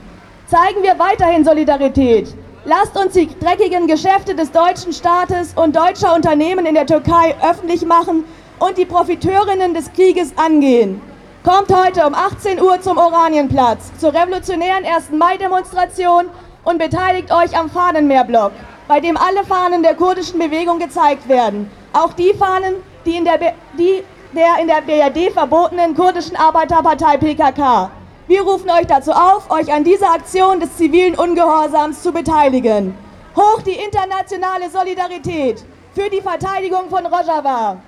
Zeigen 0.48 0.82
wir 0.82 0.98
weiterhin 0.98 1.44
Solidarität. 1.44 2.34
Lasst 2.64 2.96
uns 2.96 3.14
die 3.14 3.28
dreckigen 3.40 3.88
Geschäfte 3.88 4.36
des 4.36 4.52
deutschen 4.52 4.92
Staates 4.92 5.52
und 5.56 5.74
deutscher 5.74 6.14
Unternehmen 6.14 6.64
in 6.64 6.76
der 6.76 6.86
Türkei 6.86 7.34
öffentlich 7.42 7.84
machen 7.84 8.24
und 8.60 8.78
die 8.78 8.84
Profiteurinnen 8.84 9.74
des 9.74 9.92
Krieges 9.92 10.32
angehen. 10.38 11.00
Kommt 11.42 11.74
heute 11.74 12.06
um 12.06 12.14
18 12.14 12.62
Uhr 12.62 12.80
zum 12.80 12.98
Oranienplatz 12.98 13.90
zur 13.98 14.14
revolutionären 14.14 14.84
1. 14.84 15.10
Mai-Demonstration 15.10 16.26
und 16.62 16.78
beteiligt 16.78 17.32
euch 17.32 17.58
am 17.58 17.68
Fahnenmeerblock, 17.68 18.52
bei 18.86 19.00
dem 19.00 19.16
alle 19.16 19.44
Fahnen 19.44 19.82
der 19.82 19.96
kurdischen 19.96 20.38
Bewegung 20.38 20.78
gezeigt 20.78 21.28
werden. 21.28 21.68
Auch 21.92 22.12
die 22.12 22.32
Fahnen, 22.32 22.76
die 23.04 23.16
in 23.16 23.24
der, 23.24 23.38
B 23.38 23.46
die 23.76 24.04
der 24.34 24.60
in 24.60 24.68
der 24.68 24.82
BRD 24.82 25.32
verbotenen 25.32 25.96
kurdischen 25.96 26.36
Arbeiterpartei 26.36 27.16
PKK. 27.16 27.90
Wir 28.28 28.42
rufen 28.42 28.70
euch 28.70 28.86
dazu 28.86 29.10
auf, 29.10 29.50
euch 29.50 29.72
an 29.72 29.82
dieser 29.82 30.12
Aktion 30.12 30.60
des 30.60 30.76
zivilen 30.76 31.16
Ungehorsams 31.16 32.02
zu 32.02 32.12
beteiligen. 32.12 32.96
Hoch 33.34 33.62
die 33.62 33.72
internationale 33.72 34.70
Solidarität 34.70 35.64
für 35.92 36.08
die 36.08 36.20
Verteidigung 36.20 36.88
von 36.88 37.04
Rojava. 37.04 37.78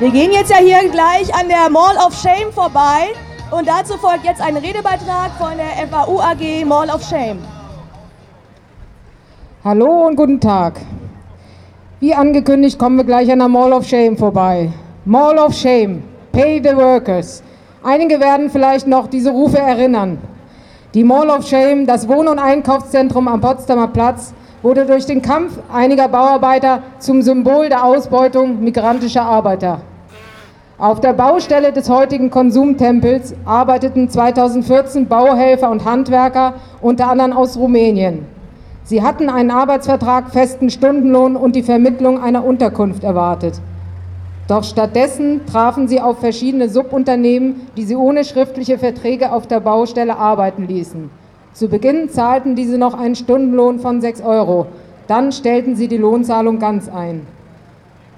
Wir 0.00 0.10
gehen 0.10 0.32
jetzt 0.32 0.50
ja 0.50 0.56
hier 0.56 0.88
gleich 0.88 1.32
an 1.34 1.48
der 1.48 1.70
Mall 1.70 1.96
of 1.96 2.18
Shame 2.20 2.50
vorbei 2.52 3.10
und 3.52 3.68
dazu 3.68 3.96
folgt 3.98 4.24
jetzt 4.24 4.40
ein 4.40 4.56
Redebeitrag 4.56 5.30
von 5.38 5.56
der 5.56 5.86
FAU 5.88 6.20
AG 6.20 6.64
Mall 6.64 6.90
of 6.90 7.06
Shame. 7.06 7.38
Hallo 9.62 10.06
und 10.06 10.16
guten 10.16 10.40
Tag. 10.40 10.80
Wie 12.00 12.14
angekündigt 12.14 12.78
kommen 12.78 12.96
wir 12.96 13.04
gleich 13.04 13.30
an 13.30 13.40
der 13.40 13.48
Mall 13.48 13.74
of 13.74 13.86
Shame 13.86 14.16
vorbei. 14.16 14.70
Mall 15.04 15.36
of 15.36 15.52
Shame, 15.52 16.02
pay 16.32 16.62
the 16.64 16.74
workers. 16.74 17.42
Einige 17.84 18.20
werden 18.20 18.48
vielleicht 18.48 18.86
noch 18.86 19.06
diese 19.06 19.28
Rufe 19.28 19.58
erinnern. 19.58 20.16
Die 20.94 21.04
Mall 21.04 21.28
of 21.28 21.46
Shame, 21.46 21.86
das 21.86 22.08
Wohn- 22.08 22.28
und 22.28 22.38
Einkaufszentrum 22.38 23.28
am 23.28 23.42
Potsdamer 23.42 23.88
Platz, 23.88 24.32
wurde 24.62 24.86
durch 24.86 25.04
den 25.04 25.20
Kampf 25.20 25.58
einiger 25.70 26.08
Bauarbeiter 26.08 26.82
zum 26.98 27.20
Symbol 27.20 27.68
der 27.68 27.84
Ausbeutung 27.84 28.64
migrantischer 28.64 29.26
Arbeiter. 29.26 29.82
Auf 30.78 31.02
der 31.02 31.12
Baustelle 31.12 31.70
des 31.70 31.90
heutigen 31.90 32.30
Konsumtempels 32.30 33.34
arbeiteten 33.44 34.08
2014 34.08 35.06
Bauhelfer 35.06 35.70
und 35.70 35.84
Handwerker, 35.84 36.54
unter 36.80 37.10
anderem 37.10 37.34
aus 37.34 37.58
Rumänien. 37.58 38.39
Sie 38.90 39.04
hatten 39.04 39.28
einen 39.28 39.52
Arbeitsvertrag, 39.52 40.32
festen 40.32 40.68
Stundenlohn 40.68 41.36
und 41.36 41.54
die 41.54 41.62
Vermittlung 41.62 42.20
einer 42.20 42.44
Unterkunft 42.44 43.04
erwartet. 43.04 43.60
Doch 44.48 44.64
stattdessen 44.64 45.46
trafen 45.46 45.86
sie 45.86 46.00
auf 46.00 46.18
verschiedene 46.18 46.68
Subunternehmen, 46.68 47.68
die 47.76 47.84
sie 47.84 47.94
ohne 47.94 48.24
schriftliche 48.24 48.78
Verträge 48.78 49.30
auf 49.30 49.46
der 49.46 49.60
Baustelle 49.60 50.16
arbeiten 50.16 50.66
ließen. 50.66 51.08
Zu 51.52 51.68
Beginn 51.68 52.10
zahlten 52.10 52.56
diese 52.56 52.78
noch 52.78 52.94
einen 52.94 53.14
Stundenlohn 53.14 53.78
von 53.78 54.00
6 54.00 54.22
Euro. 54.22 54.66
Dann 55.06 55.30
stellten 55.30 55.76
sie 55.76 55.86
die 55.86 55.96
Lohnzahlung 55.96 56.58
ganz 56.58 56.88
ein. 56.88 57.28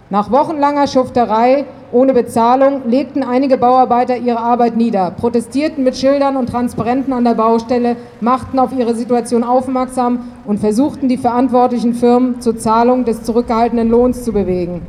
Nach 0.09 0.31
wochenlanger 0.31 0.87
Schufterei 0.87 1.67
ohne 1.93 2.15
Bezahlung 2.15 2.89
legten 2.89 3.23
einige 3.23 3.59
Bauarbeiter 3.59 4.17
ihre 4.17 4.39
Arbeit 4.39 4.77
nieder, 4.77 5.11
protestierten 5.11 5.85
mit 5.85 5.95
Schildern 5.95 6.39
und 6.39 6.49
Transparenten 6.49 7.13
an 7.13 7.25
der 7.25 7.35
Baustelle, 7.35 7.97
machten 8.23 8.59
auf 8.59 8.71
ihre 8.73 8.95
Situation 8.95 9.45
aufmerksam 9.45 10.21
und 10.47 10.59
versuchten 10.59 11.09
die 11.09 11.19
verantwortlichen 11.19 11.93
Firmen 11.93 12.41
zur 12.41 12.57
Zahlung 12.57 13.05
des 13.05 13.23
zurückgehaltenen 13.25 13.91
Lohns 13.91 14.25
zu 14.25 14.33
bewegen. 14.33 14.81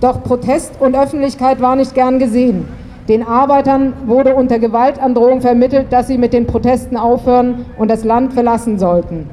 Doch 0.00 0.24
Protest 0.24 0.72
und 0.80 0.96
Öffentlichkeit 0.96 1.60
war 1.60 1.76
nicht 1.76 1.94
gern 1.94 2.18
gesehen. 2.18 2.66
Den 3.08 3.24
Arbeitern 3.24 3.92
wurde 4.06 4.34
unter 4.34 4.58
Gewaltandrohung 4.58 5.40
vermittelt, 5.40 5.92
dass 5.92 6.08
sie 6.08 6.18
mit 6.18 6.32
den 6.32 6.46
Protesten 6.46 6.96
aufhören 6.96 7.66
und 7.78 7.88
das 7.88 8.02
Land 8.02 8.32
verlassen 8.32 8.80
sollten. 8.80 9.30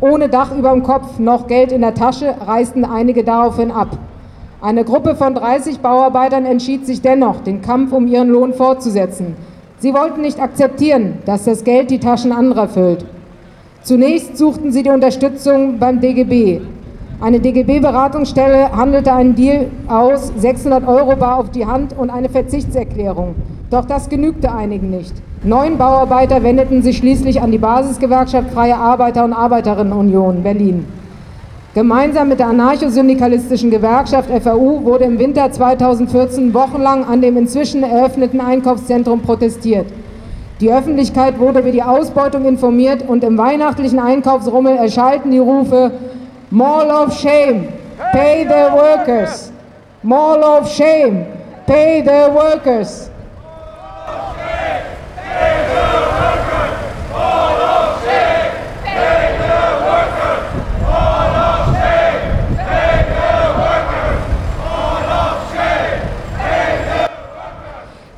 Ohne 0.00 0.28
Dach 0.28 0.50
über 0.52 0.72
dem 0.72 0.82
Kopf 0.82 1.20
noch 1.20 1.46
Geld 1.46 1.70
in 1.70 1.82
der 1.82 1.94
Tasche 1.94 2.34
reisten 2.44 2.84
einige 2.84 3.22
daraufhin 3.22 3.70
ab. 3.70 3.96
Eine 4.62 4.84
Gruppe 4.84 5.16
von 5.16 5.34
30 5.34 5.80
Bauarbeitern 5.80 6.46
entschied 6.46 6.86
sich 6.86 7.02
dennoch, 7.02 7.40
den 7.40 7.62
Kampf 7.62 7.92
um 7.92 8.06
ihren 8.06 8.28
Lohn 8.28 8.54
fortzusetzen. 8.54 9.34
Sie 9.80 9.92
wollten 9.92 10.20
nicht 10.20 10.40
akzeptieren, 10.40 11.18
dass 11.24 11.46
das 11.46 11.64
Geld 11.64 11.90
die 11.90 11.98
Taschen 11.98 12.30
anderer 12.30 12.68
füllt. 12.68 13.04
Zunächst 13.82 14.36
suchten 14.38 14.70
sie 14.70 14.84
die 14.84 14.90
Unterstützung 14.90 15.80
beim 15.80 16.00
DGB. 16.00 16.60
Eine 17.20 17.40
DGB-Beratungsstelle 17.40 18.70
handelte 18.70 19.12
einen 19.12 19.34
Deal 19.34 19.66
aus, 19.88 20.32
600 20.36 20.86
Euro 20.86 21.16
bar 21.16 21.38
auf 21.38 21.50
die 21.50 21.66
Hand 21.66 21.98
und 21.98 22.10
eine 22.10 22.28
Verzichtserklärung. 22.28 23.34
Doch 23.68 23.84
das 23.84 24.08
genügte 24.08 24.54
einigen 24.54 24.90
nicht. 24.90 25.14
Neun 25.42 25.76
Bauarbeiter 25.76 26.44
wendeten 26.44 26.82
sich 26.82 26.98
schließlich 26.98 27.42
an 27.42 27.50
die 27.50 27.58
Basisgewerkschaft 27.58 28.52
Freie 28.52 28.76
Arbeiter- 28.76 29.24
und 29.24 29.32
Arbeiterinnenunion 29.32 30.44
Berlin. 30.44 30.84
Gemeinsam 31.74 32.28
mit 32.28 32.38
der 32.38 32.48
anarchosyndikalistischen 32.48 33.70
Gewerkschaft 33.70 34.28
FAU 34.28 34.84
wurde 34.84 35.04
im 35.04 35.18
Winter 35.18 35.50
2014 35.50 36.52
wochenlang 36.52 37.02
an 37.06 37.22
dem 37.22 37.38
inzwischen 37.38 37.82
eröffneten 37.82 38.42
Einkaufszentrum 38.42 39.22
protestiert. 39.22 39.86
Die 40.60 40.70
Öffentlichkeit 40.70 41.38
wurde 41.38 41.60
über 41.60 41.70
die 41.70 41.82
Ausbeutung 41.82 42.44
informiert 42.44 43.02
und 43.08 43.24
im 43.24 43.38
weihnachtlichen 43.38 43.98
Einkaufsrummel 43.98 44.76
erschallten 44.76 45.30
die 45.30 45.38
Rufe 45.38 45.92
Mall 46.50 46.90
of 46.90 47.18
Shame, 47.18 47.68
pay 48.12 48.46
the 48.46 48.70
workers. 48.70 49.50
Mall 50.02 50.42
of 50.42 50.68
Shame, 50.68 51.24
pay 51.66 52.02
the 52.04 52.34
workers. 52.34 53.10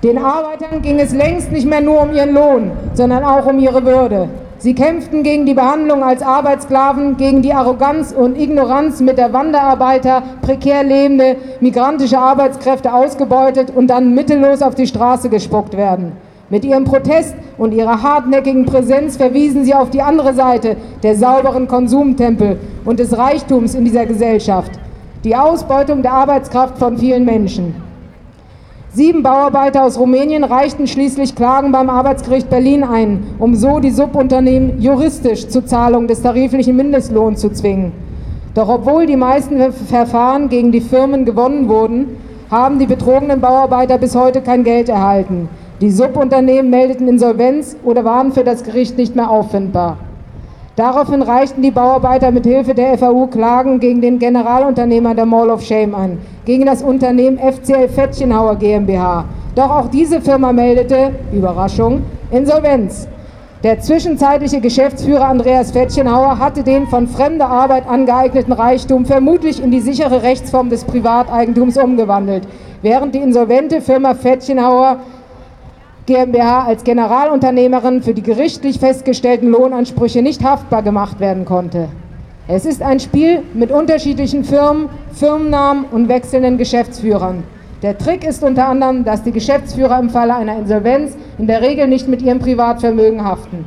Den 0.04 0.18
Arbeitern 0.18 0.82
ging 0.82 1.00
es 1.00 1.14
längst 1.14 1.50
nicht 1.50 1.66
mehr 1.66 1.80
nur 1.80 2.02
um 2.02 2.12
ihren 2.12 2.34
Lohn, 2.34 2.72
sondern 2.92 3.24
auch 3.24 3.46
um 3.46 3.58
ihre 3.58 3.86
Würde. 3.86 4.28
Sie 4.58 4.74
kämpften 4.74 5.22
gegen 5.22 5.46
die 5.46 5.54
Behandlung 5.54 6.04
als 6.04 6.20
Arbeitssklaven, 6.20 7.16
gegen 7.16 7.40
die 7.40 7.54
Arroganz 7.54 8.12
und 8.12 8.36
Ignoranz, 8.36 9.00
mit 9.00 9.16
der 9.16 9.32
Wanderarbeiter, 9.32 10.22
prekär 10.42 10.84
lebende 10.84 11.36
migrantische 11.60 12.18
Arbeitskräfte 12.18 12.92
ausgebeutet 12.92 13.72
und 13.74 13.86
dann 13.86 14.14
mittellos 14.14 14.60
auf 14.60 14.74
die 14.74 14.86
Straße 14.86 15.30
gespuckt 15.30 15.74
werden. 15.74 16.12
Mit 16.50 16.66
ihrem 16.66 16.84
Protest 16.84 17.34
und 17.56 17.72
ihrer 17.72 18.02
hartnäckigen 18.02 18.66
Präsenz 18.66 19.16
verwiesen 19.16 19.64
sie 19.64 19.74
auf 19.74 19.88
die 19.88 20.02
andere 20.02 20.34
Seite 20.34 20.76
der 21.02 21.16
sauberen 21.16 21.66
Konsumtempel 21.66 22.58
und 22.84 22.98
des 22.98 23.16
Reichtums 23.16 23.74
in 23.74 23.86
dieser 23.86 24.04
Gesellschaft. 24.04 24.72
Die 25.24 25.34
Ausbeutung 25.34 26.02
der 26.02 26.12
Arbeitskraft 26.12 26.76
von 26.76 26.98
vielen 26.98 27.24
Menschen. 27.24 27.93
Sieben 28.94 29.24
Bauarbeiter 29.24 29.82
aus 29.82 29.98
Rumänien 29.98 30.44
reichten 30.44 30.86
schließlich 30.86 31.34
Klagen 31.34 31.72
beim 31.72 31.90
Arbeitsgericht 31.90 32.48
Berlin 32.48 32.84
ein, 32.84 33.24
um 33.40 33.56
so 33.56 33.80
die 33.80 33.90
Subunternehmen 33.90 34.80
juristisch 34.80 35.48
zur 35.48 35.66
Zahlung 35.66 36.06
des 36.06 36.22
tariflichen 36.22 36.76
Mindestlohns 36.76 37.40
zu 37.40 37.50
zwingen. 37.50 37.90
Doch 38.54 38.68
obwohl 38.68 39.06
die 39.06 39.16
meisten 39.16 39.72
Verfahren 39.72 40.48
gegen 40.48 40.70
die 40.70 40.80
Firmen 40.80 41.24
gewonnen 41.24 41.68
wurden, 41.68 42.18
haben 42.52 42.78
die 42.78 42.86
betrogenen 42.86 43.40
Bauarbeiter 43.40 43.98
bis 43.98 44.14
heute 44.14 44.42
kein 44.42 44.62
Geld 44.62 44.88
erhalten. 44.88 45.48
Die 45.80 45.90
Subunternehmen 45.90 46.70
meldeten 46.70 47.08
Insolvenz 47.08 47.76
oder 47.82 48.04
waren 48.04 48.30
für 48.30 48.44
das 48.44 48.62
Gericht 48.62 48.96
nicht 48.96 49.16
mehr 49.16 49.28
auffindbar. 49.28 49.96
Daraufhin 50.76 51.22
reichten 51.22 51.62
die 51.62 51.70
Bauarbeiter 51.70 52.32
mit 52.32 52.46
Hilfe 52.46 52.74
der 52.74 52.98
FAU 52.98 53.28
Klagen 53.28 53.78
gegen 53.78 54.00
den 54.00 54.18
Generalunternehmer 54.18 55.14
der 55.14 55.24
Mall 55.24 55.48
of 55.50 55.62
Shame 55.62 55.94
an, 55.94 56.18
gegen 56.44 56.66
das 56.66 56.82
Unternehmen 56.82 57.38
FCL 57.38 57.88
Fettchenhauer 57.88 58.56
GmbH. 58.56 59.24
Doch 59.54 59.70
auch 59.70 59.86
diese 59.86 60.20
Firma 60.20 60.52
meldete, 60.52 61.12
Überraschung, 61.32 62.02
Insolvenz. 62.32 63.06
Der 63.62 63.78
zwischenzeitliche 63.78 64.60
Geschäftsführer 64.60 65.28
Andreas 65.28 65.70
Fettchenhauer 65.70 66.40
hatte 66.40 66.64
den 66.64 66.88
von 66.88 67.06
fremder 67.06 67.48
Arbeit 67.48 67.88
angeeigneten 67.88 68.52
Reichtum 68.52 69.06
vermutlich 69.06 69.62
in 69.62 69.70
die 69.70 69.80
sichere 69.80 70.24
Rechtsform 70.24 70.70
des 70.70 70.82
Privateigentums 70.82 71.78
umgewandelt, 71.78 72.48
während 72.82 73.14
die 73.14 73.20
insolvente 73.20 73.80
Firma 73.80 74.14
Fettchenhauer 74.14 74.98
GmbH 76.06 76.64
als 76.64 76.84
Generalunternehmerin 76.84 78.02
für 78.02 78.12
die 78.12 78.22
gerichtlich 78.22 78.78
festgestellten 78.78 79.48
Lohnansprüche 79.48 80.20
nicht 80.20 80.44
haftbar 80.44 80.82
gemacht 80.82 81.18
werden 81.18 81.46
konnte. 81.46 81.88
Es 82.46 82.66
ist 82.66 82.82
ein 82.82 83.00
Spiel 83.00 83.42
mit 83.54 83.72
unterschiedlichen 83.72 84.44
Firmen, 84.44 84.90
Firmennamen 85.14 85.86
und 85.86 86.08
wechselnden 86.08 86.58
Geschäftsführern. 86.58 87.42
Der 87.80 87.96
Trick 87.96 88.22
ist 88.22 88.44
unter 88.44 88.68
anderem, 88.68 89.04
dass 89.04 89.22
die 89.22 89.32
Geschäftsführer 89.32 89.98
im 89.98 90.10
Falle 90.10 90.34
einer 90.34 90.58
Insolvenz 90.58 91.16
in 91.38 91.46
der 91.46 91.62
Regel 91.62 91.88
nicht 91.88 92.06
mit 92.06 92.20
ihrem 92.20 92.38
Privatvermögen 92.38 93.24
haften. 93.24 93.64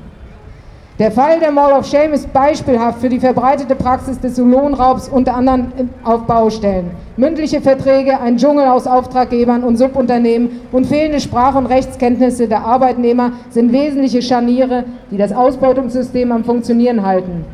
Der 0.99 1.11
Fall 1.11 1.39
der 1.39 1.51
Mall 1.51 1.73
of 1.73 1.85
Shame 1.85 2.13
ist 2.13 2.33
beispielhaft 2.33 3.01
für 3.01 3.09
die 3.09 3.19
verbreitete 3.19 3.75
Praxis 3.75 4.19
des 4.19 4.35
Lohnraubs 4.39 5.07
unter 5.07 5.35
anderem 5.35 5.71
auf 6.03 6.23
Baustellen. 6.23 6.89
Mündliche 7.17 7.61
Verträge, 7.61 8.19
ein 8.19 8.37
Dschungel 8.37 8.65
aus 8.65 8.87
Auftraggebern 8.87 9.63
und 9.63 9.77
Subunternehmen 9.77 10.61
und 10.71 10.87
fehlende 10.87 11.19
Sprach- 11.19 11.53
und 11.53 11.67
Rechtskenntnisse 11.67 12.47
der 12.47 12.65
Arbeitnehmer 12.65 13.33
sind 13.51 13.71
wesentliche 13.73 14.23
Scharniere, 14.23 14.85
die 15.11 15.17
das 15.17 15.33
Ausbeutungssystem 15.33 16.31
am 16.31 16.43
Funktionieren 16.43 17.05
halten. 17.05 17.45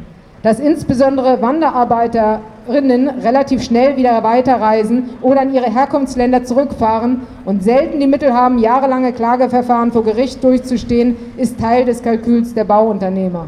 Dass 0.41 0.61
insbesondere 0.61 1.41
Wanderarbeiterinnen 1.41 2.52
relativ 2.67 3.63
schnell 3.63 3.97
wieder 3.97 4.23
weiterreisen 4.23 5.09
oder 5.21 5.43
in 5.43 5.53
ihre 5.53 5.71
Herkunftsländer 5.71 6.43
zurückfahren 6.43 7.21
und 7.45 7.63
selten 7.63 7.99
die 7.99 8.07
Mittel 8.07 8.33
haben, 8.33 8.57
jahrelange 8.57 9.13
Klageverfahren 9.13 9.91
vor 9.91 10.03
Gericht 10.03 10.43
durchzustehen, 10.43 11.15
ist 11.37 11.59
Teil 11.59 11.85
des 11.85 12.01
Kalküls 12.01 12.53
der 12.53 12.63
Bauunternehmer. 12.63 13.47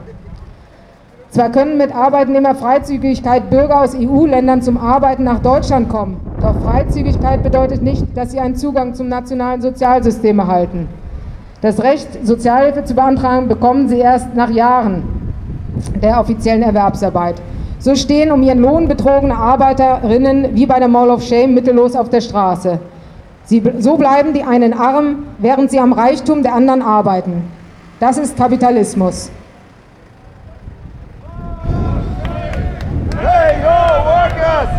Zwar 1.30 1.50
können 1.50 1.78
mit 1.78 1.94
Arbeitnehmerfreizügigkeit 1.94 3.50
Bürger 3.50 3.82
aus 3.82 3.94
EU-Ländern 3.94 4.62
zum 4.62 4.78
Arbeiten 4.78 5.24
nach 5.24 5.40
Deutschland 5.40 5.90
kommen, 5.90 6.18
doch 6.42 6.56
Freizügigkeit 6.62 7.44
bedeutet 7.44 7.82
nicht, 7.82 8.06
dass 8.16 8.32
sie 8.32 8.40
einen 8.40 8.56
Zugang 8.56 8.94
zum 8.94 9.10
nationalen 9.10 9.62
Sozialsystem 9.62 10.40
erhalten. 10.40 10.88
Das 11.62 11.82
Recht, 11.82 12.26
Sozialhilfe 12.26 12.84
zu 12.84 12.96
beantragen, 12.96 13.48
bekommen 13.48 13.90
sie 13.90 13.98
erst 13.98 14.36
nach 14.36 14.50
Jahren 14.50 15.04
der 16.02 16.20
offiziellen 16.20 16.62
Erwerbsarbeit. 16.62 17.36
So 17.86 17.94
stehen 17.94 18.32
um 18.32 18.42
ihren 18.42 18.62
Lohn 18.62 18.88
betrogene 18.88 19.38
Arbeiterinnen 19.38 20.56
wie 20.56 20.66
bei 20.66 20.80
der 20.80 20.88
Mall 20.88 21.12
of 21.12 21.22
Shame 21.22 21.54
mittellos 21.54 21.96
auf 21.96 22.10
der 22.10 22.20
Straße. 22.20 22.80
Sie, 23.44 23.62
so 23.78 23.96
bleiben 23.96 24.34
die 24.34 24.42
einen 24.42 24.74
arm, 24.74 25.28
während 25.38 25.70
sie 25.70 25.80
am 25.80 25.94
Reichtum 25.94 26.42
der 26.42 26.56
anderen 26.56 26.82
arbeiten. 26.82 27.44
Das 28.00 28.18
ist 28.18 28.36
Kapitalismus. 28.36 29.30
Hey, 33.22 33.62
yo, 33.62 33.78
workers! 34.04 34.70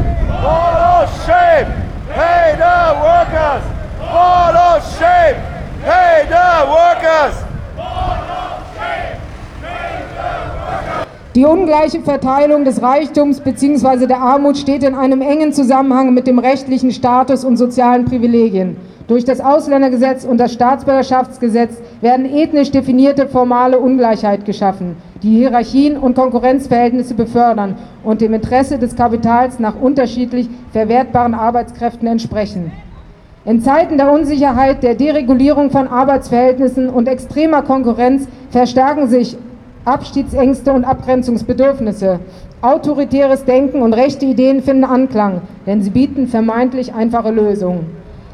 Wall 0.42 1.05
of 1.05 1.25
shame! 1.25 1.73
Hey, 2.11 2.57
the 2.57 2.97
workers! 3.01 3.62
Wall 4.01 4.57
of 4.57 4.99
shame! 4.99 5.37
Hey, 5.85 6.27
the 6.29 6.69
workers! 6.69 7.46
Die 11.37 11.44
ungleiche 11.44 12.01
Verteilung 12.01 12.64
des 12.64 12.81
Reichtums 12.81 13.40
bzw. 13.40 14.07
der 14.07 14.22
Armut 14.22 14.57
steht 14.57 14.83
in 14.83 14.94
einem 14.94 15.20
engen 15.20 15.53
Zusammenhang 15.53 16.14
mit 16.14 16.27
dem 16.27 16.38
rechtlichen 16.38 16.92
Status 16.92 17.44
und 17.44 17.59
sozialen 17.59 18.07
Privilegien. 18.07 18.79
Durch 19.07 19.27
das 19.27 19.42
Ausländergesetz 19.42 20.25
und 20.25 20.38
das 20.38 20.55
Staatsbürgerschaftsgesetz 20.55 21.75
werden 22.01 22.25
ethnisch 22.25 22.70
definierte 22.70 23.29
formale 23.29 23.79
Ungleichheit 23.79 24.46
geschaffen, 24.46 24.96
die 25.22 25.37
Hierarchien 25.37 25.99
und 25.99 26.14
Konkurrenzverhältnisse 26.14 27.12
befördern 27.12 27.77
und 28.03 28.22
dem 28.22 28.33
Interesse 28.33 28.79
des 28.79 28.96
Kapitals 28.96 29.59
nach 29.59 29.79
unterschiedlich 29.79 30.49
verwertbaren 30.72 31.35
Arbeitskräften 31.35 32.09
entsprechen. 32.09 32.72
In 33.44 33.61
Zeiten 33.61 33.99
der 33.99 34.11
Unsicherheit, 34.11 34.83
der 34.83 34.94
Deregulierung 34.94 35.70
von 35.70 35.87
Arbeitsverhältnissen 35.87 36.88
und 36.88 37.07
extremer 37.07 37.61
Konkurrenz 37.61 38.27
verstärken 38.51 39.07
sich 39.09 39.37
Abstiegsängste 39.87 40.72
und 40.72 40.85
Abgrenzungsbedürfnisse. 40.85 42.18
Autoritäres 42.61 43.44
Denken 43.44 43.83
und 43.83 43.92
rechte 43.92 44.27
Ideen 44.27 44.61
finden 44.61 44.83
Anklang, 44.83 45.42
denn 45.64 45.81
sie 45.81 45.90
bieten 45.90 46.27
vermeintlich 46.27 46.92
einfache 46.92 47.31
Lösungen. 47.31 47.87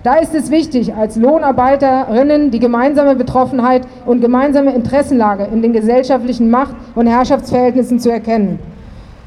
Da 0.03 0.15
ist 0.15 0.35
es 0.35 0.51
wichtig, 0.51 0.95
als 0.95 1.17
Lohnarbeiterinnen 1.17 2.51
die 2.51 2.59
gemeinsame 2.59 3.17
Betroffenheit 3.17 3.87
und 4.07 4.23
gemeinsame 4.23 4.75
Interessenlage 4.75 5.47
in 5.53 5.61
den 5.61 5.75
gesellschaftlichen 5.75 6.51
Macht- 6.51 6.75
und 6.95 7.07
Herrschaftsverhältnissen 7.07 8.01
zu 8.01 8.11
erkennen. 8.11 8.59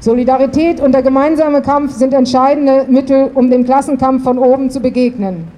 Solidarität 0.00 0.80
und 0.80 0.92
der 0.92 1.02
gemeinsame 1.02 1.62
Kampf 1.62 1.92
sind 1.92 2.12
entscheidende 2.12 2.86
Mittel, 2.88 3.30
um 3.34 3.50
dem 3.50 3.64
Klassenkampf 3.64 4.24
von 4.24 4.38
oben 4.38 4.68
zu 4.68 4.80
begegnen. 4.80 5.55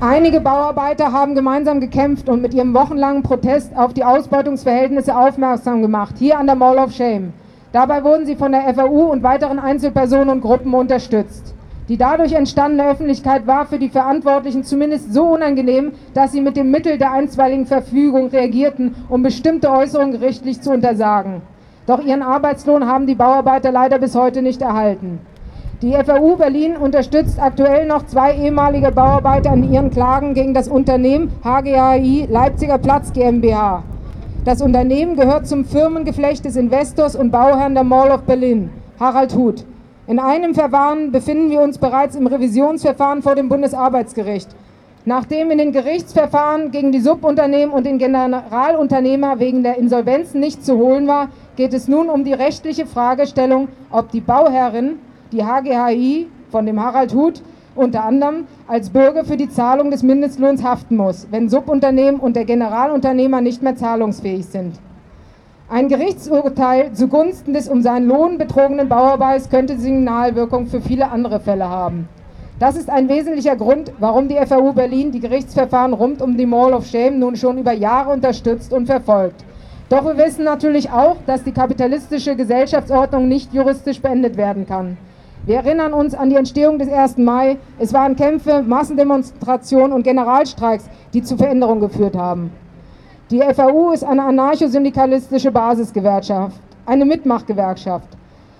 Einige 0.00 0.40
Bauarbeiter 0.40 1.10
haben 1.10 1.34
gemeinsam 1.34 1.80
gekämpft 1.80 2.28
und 2.28 2.40
mit 2.40 2.54
ihrem 2.54 2.72
wochenlangen 2.72 3.24
Protest 3.24 3.76
auf 3.76 3.94
die 3.94 4.04
Ausbeutungsverhältnisse 4.04 5.16
aufmerksam 5.16 5.82
gemacht, 5.82 6.14
hier 6.16 6.38
an 6.38 6.46
der 6.46 6.54
Mall 6.54 6.78
of 6.78 6.92
Shame. 6.92 7.32
Dabei 7.72 8.04
wurden 8.04 8.24
sie 8.24 8.36
von 8.36 8.52
der 8.52 8.72
FAU 8.72 9.10
und 9.10 9.24
weiteren 9.24 9.58
Einzelpersonen 9.58 10.28
und 10.28 10.40
Gruppen 10.40 10.72
unterstützt. 10.72 11.52
Die 11.88 11.96
dadurch 11.96 12.32
entstandene 12.32 12.88
Öffentlichkeit 12.88 13.48
war 13.48 13.66
für 13.66 13.80
die 13.80 13.88
Verantwortlichen 13.88 14.62
zumindest 14.62 15.12
so 15.12 15.24
unangenehm, 15.34 15.90
dass 16.14 16.30
sie 16.30 16.42
mit 16.42 16.56
dem 16.56 16.70
Mittel 16.70 16.96
der 16.96 17.10
einstweiligen 17.10 17.66
Verfügung 17.66 18.28
reagierten, 18.28 18.94
um 19.08 19.24
bestimmte 19.24 19.68
Äußerungen 19.68 20.12
gerichtlich 20.12 20.60
zu 20.60 20.70
untersagen. 20.70 21.42
Doch 21.88 22.04
ihren 22.04 22.22
Arbeitslohn 22.22 22.86
haben 22.86 23.08
die 23.08 23.16
Bauarbeiter 23.16 23.72
leider 23.72 23.98
bis 23.98 24.14
heute 24.14 24.42
nicht 24.42 24.62
erhalten. 24.62 25.18
Die 25.80 25.92
FAU 25.92 26.34
Berlin 26.34 26.76
unterstützt 26.76 27.40
aktuell 27.40 27.86
noch 27.86 28.04
zwei 28.04 28.34
ehemalige 28.34 28.90
Bauarbeiter 28.90 29.52
in 29.52 29.72
ihren 29.72 29.90
Klagen 29.90 30.34
gegen 30.34 30.52
das 30.52 30.66
Unternehmen 30.66 31.30
HGHI 31.44 32.26
Leipziger 32.28 32.78
Platz 32.78 33.12
GmbH. 33.12 33.84
Das 34.44 34.60
Unternehmen 34.60 35.14
gehört 35.14 35.46
zum 35.46 35.64
Firmengeflecht 35.64 36.44
des 36.44 36.56
Investors 36.56 37.14
und 37.14 37.30
Bauherrn 37.30 37.74
der 37.74 37.84
Mall 37.84 38.10
of 38.10 38.22
Berlin, 38.22 38.70
Harald 38.98 39.36
Huth. 39.36 39.64
In 40.08 40.18
einem 40.18 40.52
Verfahren 40.52 41.12
befinden 41.12 41.48
wir 41.48 41.60
uns 41.60 41.78
bereits 41.78 42.16
im 42.16 42.26
Revisionsverfahren 42.26 43.22
vor 43.22 43.36
dem 43.36 43.48
Bundesarbeitsgericht. 43.48 44.48
Nachdem 45.04 45.52
in 45.52 45.58
den 45.58 45.70
Gerichtsverfahren 45.70 46.72
gegen 46.72 46.90
die 46.90 46.98
Subunternehmen 46.98 47.72
und 47.72 47.86
den 47.86 47.98
Generalunternehmer 47.98 49.38
wegen 49.38 49.62
der 49.62 49.78
Insolvenzen 49.78 50.40
nicht 50.40 50.66
zu 50.66 50.76
holen 50.76 51.06
war, 51.06 51.28
geht 51.54 51.72
es 51.72 51.86
nun 51.86 52.10
um 52.10 52.24
die 52.24 52.32
rechtliche 52.32 52.84
Fragestellung, 52.84 53.68
ob 53.92 54.10
die 54.10 54.20
Bauherrin 54.20 54.98
die 55.32 55.44
HGHI 55.44 56.26
von 56.50 56.66
dem 56.66 56.82
Harald 56.82 57.14
Huth 57.14 57.42
unter 57.74 58.04
anderem 58.04 58.46
als 58.66 58.90
Bürger 58.90 59.24
für 59.24 59.36
die 59.36 59.48
Zahlung 59.48 59.90
des 59.90 60.02
Mindestlohns 60.02 60.64
haften 60.64 60.96
muss, 60.96 61.28
wenn 61.30 61.48
Subunternehmen 61.48 62.20
und 62.20 62.34
der 62.34 62.44
Generalunternehmer 62.44 63.40
nicht 63.40 63.62
mehr 63.62 63.76
zahlungsfähig 63.76 64.46
sind. 64.46 64.78
Ein 65.70 65.88
Gerichtsurteil 65.88 66.92
zugunsten 66.94 67.52
des 67.52 67.68
um 67.68 67.82
seinen 67.82 68.08
Lohn 68.08 68.38
betrogenen 68.38 68.88
Bauarbeits 68.88 69.50
könnte 69.50 69.78
Signalwirkung 69.78 70.66
für 70.66 70.80
viele 70.80 71.10
andere 71.10 71.40
Fälle 71.40 71.68
haben. 71.68 72.08
Das 72.58 72.74
ist 72.74 72.90
ein 72.90 73.08
wesentlicher 73.08 73.54
Grund, 73.54 73.92
warum 74.00 74.28
die 74.28 74.34
FAU 74.44 74.72
Berlin 74.72 75.12
die 75.12 75.20
Gerichtsverfahren 75.20 75.92
rund 75.92 76.20
um 76.20 76.36
die 76.36 76.46
Mall 76.46 76.72
of 76.72 76.86
Shame 76.86 77.18
nun 77.20 77.36
schon 77.36 77.58
über 77.58 77.72
Jahre 77.72 78.10
unterstützt 78.10 78.72
und 78.72 78.86
verfolgt. 78.86 79.44
Doch 79.88 80.04
wir 80.04 80.18
wissen 80.18 80.44
natürlich 80.44 80.90
auch, 80.90 81.16
dass 81.26 81.44
die 81.44 81.52
kapitalistische 81.52 82.34
Gesellschaftsordnung 82.34 83.28
nicht 83.28 83.54
juristisch 83.54 84.02
beendet 84.02 84.36
werden 84.36 84.66
kann. 84.66 84.96
Wir 85.46 85.56
erinnern 85.56 85.92
uns 85.94 86.14
an 86.14 86.28
die 86.30 86.36
Entstehung 86.36 86.78
des 86.78 86.90
1. 86.90 87.18
Mai. 87.18 87.56
Es 87.78 87.92
waren 87.92 88.16
Kämpfe, 88.16 88.62
Massendemonstrationen 88.62 89.92
und 89.92 90.02
Generalstreiks, 90.02 90.88
die 91.14 91.22
zu 91.22 91.36
Veränderungen 91.36 91.80
geführt 91.80 92.16
haben. 92.16 92.50
Die 93.30 93.40
FAU 93.40 93.92
ist 93.92 94.04
eine 94.04 94.24
anarchosyndikalistische 94.24 95.50
Basisgewerkschaft, 95.50 96.60
eine 96.86 97.04
Mitmachgewerkschaft. 97.04 98.08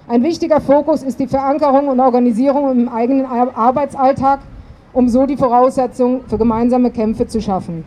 Ein 0.08 0.22
wichtiger 0.22 0.60
Fokus 0.60 1.02
ist 1.02 1.20
die 1.20 1.26
Verankerung 1.26 1.88
und 1.88 2.00
Organisierung 2.00 2.70
im 2.72 2.88
eigenen 2.88 3.26
Ar- 3.26 3.56
Arbeitsalltag, 3.56 4.40
um 4.94 5.08
so 5.08 5.26
die 5.26 5.36
Voraussetzungen 5.36 6.22
für 6.26 6.38
gemeinsame 6.38 6.90
Kämpfe 6.90 7.26
zu 7.26 7.40
schaffen. 7.42 7.84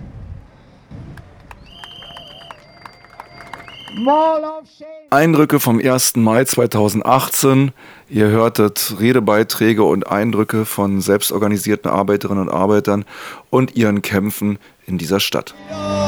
Eindrücke 5.10 5.60
vom 5.60 5.80
1. 5.80 6.16
Mai 6.18 6.46
2018. 6.46 7.72
Ihr 8.10 8.28
hörtet 8.28 8.96
Redebeiträge 9.00 9.84
und 9.84 10.08
Eindrücke 10.08 10.66
von 10.66 11.02
selbstorganisierten 11.02 11.92
Arbeiterinnen 11.92 12.48
und 12.48 12.54
Arbeitern 12.54 13.06
und 13.50 13.76
ihren 13.76 14.02
Kämpfen 14.02 14.60
in 14.86 14.98
dieser 14.98 15.20
Stadt. 15.20 15.54
Ja. 15.70 16.01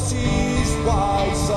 nossos 0.00 0.74
pais. 0.86 1.49